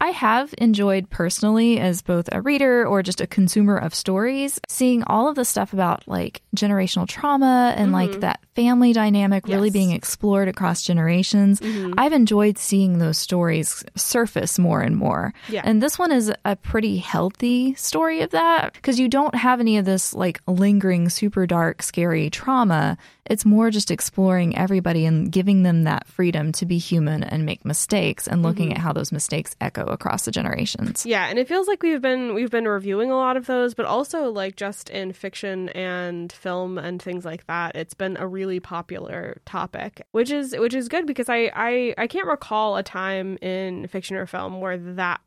I 0.00 0.08
have 0.08 0.54
enjoyed 0.58 1.08
personally, 1.10 1.78
as 1.80 2.02
both 2.02 2.28
a 2.32 2.42
reader 2.42 2.86
or 2.86 3.02
just 3.02 3.20
a 3.20 3.26
consumer 3.26 3.76
of 3.76 3.94
stories, 3.94 4.60
seeing 4.68 5.02
all 5.04 5.28
of 5.28 5.34
the 5.34 5.44
stuff 5.44 5.72
about 5.72 6.06
like 6.06 6.42
generational 6.54 7.08
trauma 7.08 7.74
and 7.76 7.92
like 7.92 8.20
that 8.20 8.40
family 8.54 8.92
dynamic 8.92 9.46
really 9.46 9.60
Mm-hmm. 9.60 9.60
Yes. 9.60 9.70
Mm-hmm. 9.70 9.72
being 9.72 9.90
explored 9.92 10.48
across 10.48 10.82
generations. 10.82 11.60
I've 11.96 12.12
enjoyed 12.12 12.58
seeing 12.58 12.98
those 12.98 13.18
stories 13.18 13.84
surface 13.96 14.58
more 14.58 14.80
and 14.80 14.96
more. 14.96 15.32
Yeah. 15.48 15.62
And 15.64 15.82
this 15.82 15.98
one 15.98 16.12
is 16.12 16.32
a 16.44 16.56
pretty 16.56 16.96
healthy 16.98 17.74
story 17.74 18.20
of 18.22 18.30
that 18.30 18.72
because 18.74 18.98
you 18.98 19.08
don't 19.08 19.34
have 19.34 19.60
any 19.60 19.78
of 19.78 19.84
this 19.84 20.12
like 20.14 20.40
lingering, 20.46 21.08
super 21.08 21.46
dark, 21.46 21.82
scary 21.82 22.30
trauma. 22.30 22.98
It's 23.26 23.44
more 23.44 23.69
just 23.70 23.90
exploring 23.90 24.56
everybody 24.56 25.06
and 25.06 25.30
giving 25.32 25.62
them 25.62 25.84
that 25.84 26.06
freedom 26.06 26.52
to 26.52 26.66
be 26.66 26.78
human 26.78 27.22
and 27.22 27.44
make 27.44 27.64
mistakes 27.64 28.26
and 28.28 28.42
looking 28.42 28.68
Mm-hmm. 28.68 28.72
at 28.76 28.78
how 28.78 28.92
those 28.92 29.10
mistakes 29.12 29.56
echo 29.60 29.84
across 29.86 30.24
the 30.24 30.30
generations. 30.30 31.06
Yeah, 31.06 31.26
and 31.28 31.38
it 31.38 31.48
feels 31.48 31.66
like 31.66 31.82
we've 31.82 32.02
been 32.02 32.34
we've 32.34 32.50
been 32.50 32.68
reviewing 32.68 33.10
a 33.10 33.16
lot 33.16 33.36
of 33.36 33.46
those, 33.46 33.74
but 33.74 33.86
also 33.86 34.30
like 34.30 34.56
just 34.56 34.90
in 34.90 35.12
fiction 35.12 35.68
and 35.70 36.30
film 36.32 36.76
and 36.78 37.00
things 37.00 37.24
like 37.24 37.46
that, 37.46 37.74
it's 37.76 37.94
been 37.94 38.16
a 38.18 38.26
really 38.26 38.60
popular 38.60 39.40
topic, 39.46 40.02
which 40.12 40.30
is 40.30 40.54
which 40.58 40.74
is 40.74 40.88
good 40.88 41.06
because 41.06 41.28
I 41.28 41.50
I 41.54 41.94
I 41.96 42.06
can't 42.06 42.26
recall 42.26 42.76
a 42.76 42.82
time 42.82 43.38
in 43.40 43.86
fiction 43.86 44.16
or 44.16 44.26
film 44.26 44.60
where 44.60 44.76
that 44.76 45.20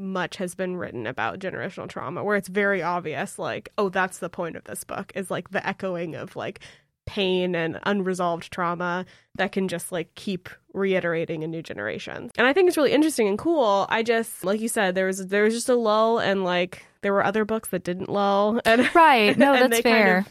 much 0.00 0.36
has 0.36 0.54
been 0.54 0.76
written 0.76 1.06
about 1.08 1.40
generational 1.40 1.88
trauma 1.88 2.22
where 2.22 2.36
it's 2.36 2.46
very 2.48 2.80
obvious 2.82 3.36
like 3.36 3.68
oh 3.78 3.88
that's 3.88 4.18
the 4.18 4.28
point 4.30 4.54
of 4.54 4.62
this 4.62 4.84
book 4.84 5.10
is 5.16 5.28
like 5.28 5.50
the 5.50 5.66
echoing 5.66 6.14
of 6.14 6.36
like 6.36 6.60
pain 7.08 7.54
and 7.54 7.80
unresolved 7.84 8.52
trauma 8.52 9.06
that 9.36 9.50
can 9.52 9.66
just 9.66 9.90
like 9.90 10.14
keep 10.14 10.48
reiterating 10.74 11.42
in 11.42 11.50
new 11.50 11.62
generations. 11.62 12.30
And 12.36 12.46
I 12.46 12.52
think 12.52 12.68
it's 12.68 12.76
really 12.76 12.92
interesting 12.92 13.26
and 13.28 13.38
cool. 13.38 13.86
I 13.88 14.02
just 14.02 14.44
like 14.44 14.60
you 14.60 14.68
said 14.68 14.94
there 14.94 15.06
was 15.06 15.26
there 15.28 15.44
was 15.44 15.54
just 15.54 15.68
a 15.70 15.74
lull 15.74 16.18
and 16.18 16.44
like 16.44 16.84
there 17.00 17.12
were 17.12 17.24
other 17.24 17.44
books 17.44 17.70
that 17.70 17.82
didn't 17.84 18.08
lull 18.10 18.60
and 18.66 18.94
Right. 18.94 19.36
No, 19.38 19.54
and 19.54 19.62
that's 19.72 19.82
they 19.82 19.90
kind 19.90 20.04
fair. 20.04 20.18
of- 20.18 20.28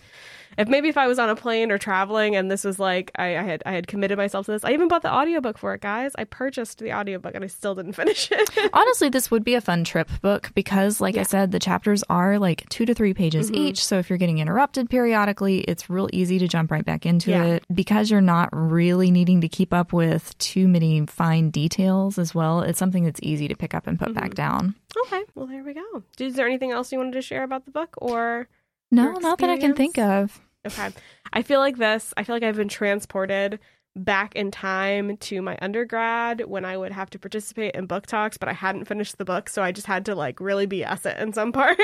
if 0.57 0.67
maybe 0.67 0.89
if 0.89 0.97
I 0.97 1.07
was 1.07 1.19
on 1.19 1.29
a 1.29 1.35
plane 1.35 1.71
or 1.71 1.77
traveling 1.77 2.35
and 2.35 2.49
this 2.51 2.63
was 2.63 2.79
like 2.79 3.11
I, 3.15 3.37
I 3.37 3.43
had 3.43 3.63
I 3.65 3.71
had 3.71 3.87
committed 3.87 4.17
myself 4.17 4.45
to 4.47 4.51
this. 4.51 4.63
I 4.63 4.71
even 4.73 4.87
bought 4.87 5.01
the 5.01 5.13
audiobook 5.13 5.57
for 5.57 5.73
it, 5.73 5.81
guys. 5.81 6.11
I 6.17 6.23
purchased 6.23 6.79
the 6.79 6.93
audiobook 6.93 7.35
and 7.35 7.43
I 7.43 7.47
still 7.47 7.75
didn't 7.75 7.93
finish 8.01 8.29
it. 8.31 8.49
Honestly, 8.73 9.09
this 9.09 9.29
would 9.31 9.43
be 9.43 9.55
a 9.55 9.61
fun 9.61 9.83
trip 9.83 10.09
book 10.21 10.51
because, 10.55 10.99
like 11.01 11.17
I 11.17 11.23
said, 11.23 11.51
the 11.51 11.59
chapters 11.59 12.03
are 12.09 12.39
like 12.39 12.67
two 12.69 12.85
to 12.85 12.93
three 12.93 13.13
pages 13.13 13.51
Mm-hmm. 13.51 13.55
each. 13.67 13.83
So 13.85 13.97
if 13.99 14.09
you're 14.09 14.17
getting 14.17 14.39
interrupted 14.39 14.89
periodically, 14.89 15.59
it's 15.61 15.89
real 15.89 16.09
easy 16.13 16.39
to 16.39 16.47
jump 16.47 16.71
right 16.71 16.83
back 16.85 17.05
into 17.05 17.31
Yeah. 17.31 17.43
it. 17.45 17.63
Because 17.73 18.09
you're 18.11 18.21
not 18.21 18.49
really 18.51 19.11
needing 19.11 19.41
to 19.41 19.47
keep 19.47 19.73
up 19.73 19.93
with 19.93 20.37
too 20.37 20.67
many 20.67 21.05
fine 21.05 21.49
details 21.49 22.17
as 22.17 22.33
well, 22.35 22.61
it's 22.61 22.79
something 22.79 23.03
that's 23.03 23.19
easy 23.23 23.47
to 23.47 23.55
pick 23.55 23.73
up 23.73 23.87
and 23.87 23.97
put 23.99 24.13
back 24.13 24.25
Mm-hmm. 24.31 24.33
down. 24.33 24.75
okay, 25.05 25.21
well 25.35 25.45
there 25.47 25.63
we 25.63 25.73
go. 25.73 26.03
Is 26.19 26.35
there 26.35 26.47
anything 26.47 26.71
else 26.71 26.91
you 26.91 26.97
wanted 26.97 27.13
to 27.13 27.21
share 27.21 27.43
about 27.43 27.65
the 27.65 27.71
book 27.71 27.95
or 27.97 28.47
No, 28.91 29.13
not 29.13 29.39
that 29.39 29.49
I 29.49 29.57
can 29.57 29.73
think 29.73 29.97
of. 29.97 30.39
Okay. 30.65 30.89
I 31.33 31.41
feel 31.41 31.59
like 31.59 31.77
this, 31.77 32.13
I 32.17 32.23
feel 32.23 32.35
like 32.35 32.43
I've 32.43 32.55
been 32.55 32.67
transported 32.69 33.59
back 33.97 34.35
in 34.35 34.51
time 34.51 35.17
to 35.17 35.41
my 35.41 35.57
undergrad 35.61 36.45
when 36.45 36.65
I 36.65 36.77
would 36.77 36.91
have 36.91 37.09
to 37.11 37.19
participate 37.19 37.75
in 37.75 37.85
book 37.85 38.05
talks, 38.05 38.37
but 38.37 38.47
I 38.49 38.53
hadn't 38.53 38.85
finished 38.85 39.17
the 39.17 39.25
book, 39.25 39.49
so 39.49 39.61
I 39.63 39.71
just 39.71 39.87
had 39.87 40.05
to 40.05 40.15
like 40.15 40.39
really 40.39 40.67
BS 40.67 41.05
it 41.05 41.17
in 41.19 41.33
some 41.33 41.51
parts. 41.53 41.81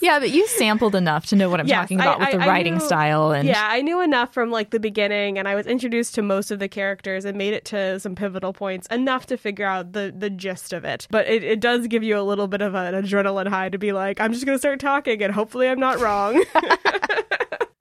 Yeah, 0.00 0.18
but 0.18 0.30
you 0.30 0.46
sampled 0.46 0.94
enough 0.94 1.26
to 1.26 1.36
know 1.36 1.48
what 1.50 1.60
I'm 1.60 1.66
Yes, 1.66 1.80
talking 1.82 2.00
about 2.00 2.20
I- 2.20 2.24
with 2.24 2.32
the 2.32 2.38
I- 2.40 2.44
I 2.44 2.48
writing 2.48 2.74
knew- 2.74 2.80
style 2.80 3.30
and 3.32 3.46
yeah, 3.48 3.66
I 3.70 3.82
knew 3.82 4.00
enough 4.00 4.32
from 4.34 4.50
like 4.50 4.70
the 4.70 4.80
beginning 4.80 5.38
and 5.38 5.46
I 5.48 5.54
was 5.54 5.66
introduced 5.66 6.14
to 6.16 6.22
most 6.22 6.50
of 6.50 6.58
the 6.58 6.68
characters 6.68 7.24
and 7.24 7.36
made 7.38 7.54
it 7.54 7.64
to 7.66 7.98
some 8.00 8.14
pivotal 8.14 8.52
points 8.52 8.86
enough 8.88 9.26
to 9.26 9.36
figure 9.36 9.66
out 9.66 9.92
the 9.92 10.12
the 10.16 10.30
gist 10.30 10.72
of 10.72 10.84
it. 10.84 11.06
But 11.10 11.26
it, 11.28 11.42
it 11.44 11.60
does 11.60 11.86
give 11.86 12.02
you 12.02 12.18
a 12.18 12.22
little 12.22 12.48
bit 12.48 12.60
of 12.60 12.74
an 12.74 12.94
adrenaline 12.94 13.48
high 13.48 13.68
to 13.68 13.78
be 13.78 13.92
like, 13.92 14.20
I'm 14.20 14.32
just 14.32 14.44
gonna 14.46 14.58
start 14.58 14.80
talking 14.80 15.22
and 15.22 15.32
hopefully 15.32 15.68
I'm 15.68 15.80
not 15.80 16.00
wrong. 16.00 16.44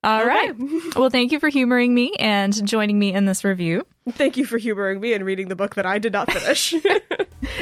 All 0.07 0.25
right. 0.25 0.55
Well, 0.95 1.09
thank 1.09 1.31
you 1.31 1.39
for 1.39 1.49
humoring 1.49 1.93
me 1.93 2.13
and 2.17 2.65
joining 2.65 2.97
me 2.97 3.13
in 3.13 3.25
this 3.25 3.43
review. 3.43 3.85
Thank 4.09 4.37
you 4.37 4.45
for 4.45 4.57
humoring 4.57 4.99
me 4.99 5.13
and 5.13 5.23
reading 5.23 5.47
the 5.49 5.55
book 5.55 5.75
that 5.75 5.85
I 5.85 5.99
did 5.99 6.13
not 6.13 6.31
finish. 6.31 6.73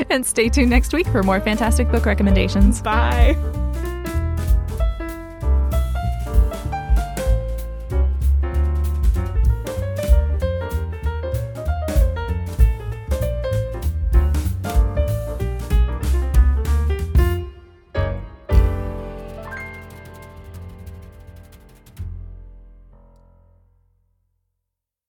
And 0.10 0.26
stay 0.26 0.50
tuned 0.50 0.70
next 0.70 0.94
week 0.94 1.06
for 1.08 1.22
more 1.22 1.42
fantastic 1.42 1.92
book 1.92 2.06
recommendations. 2.06 2.82
Bye. 2.82 3.36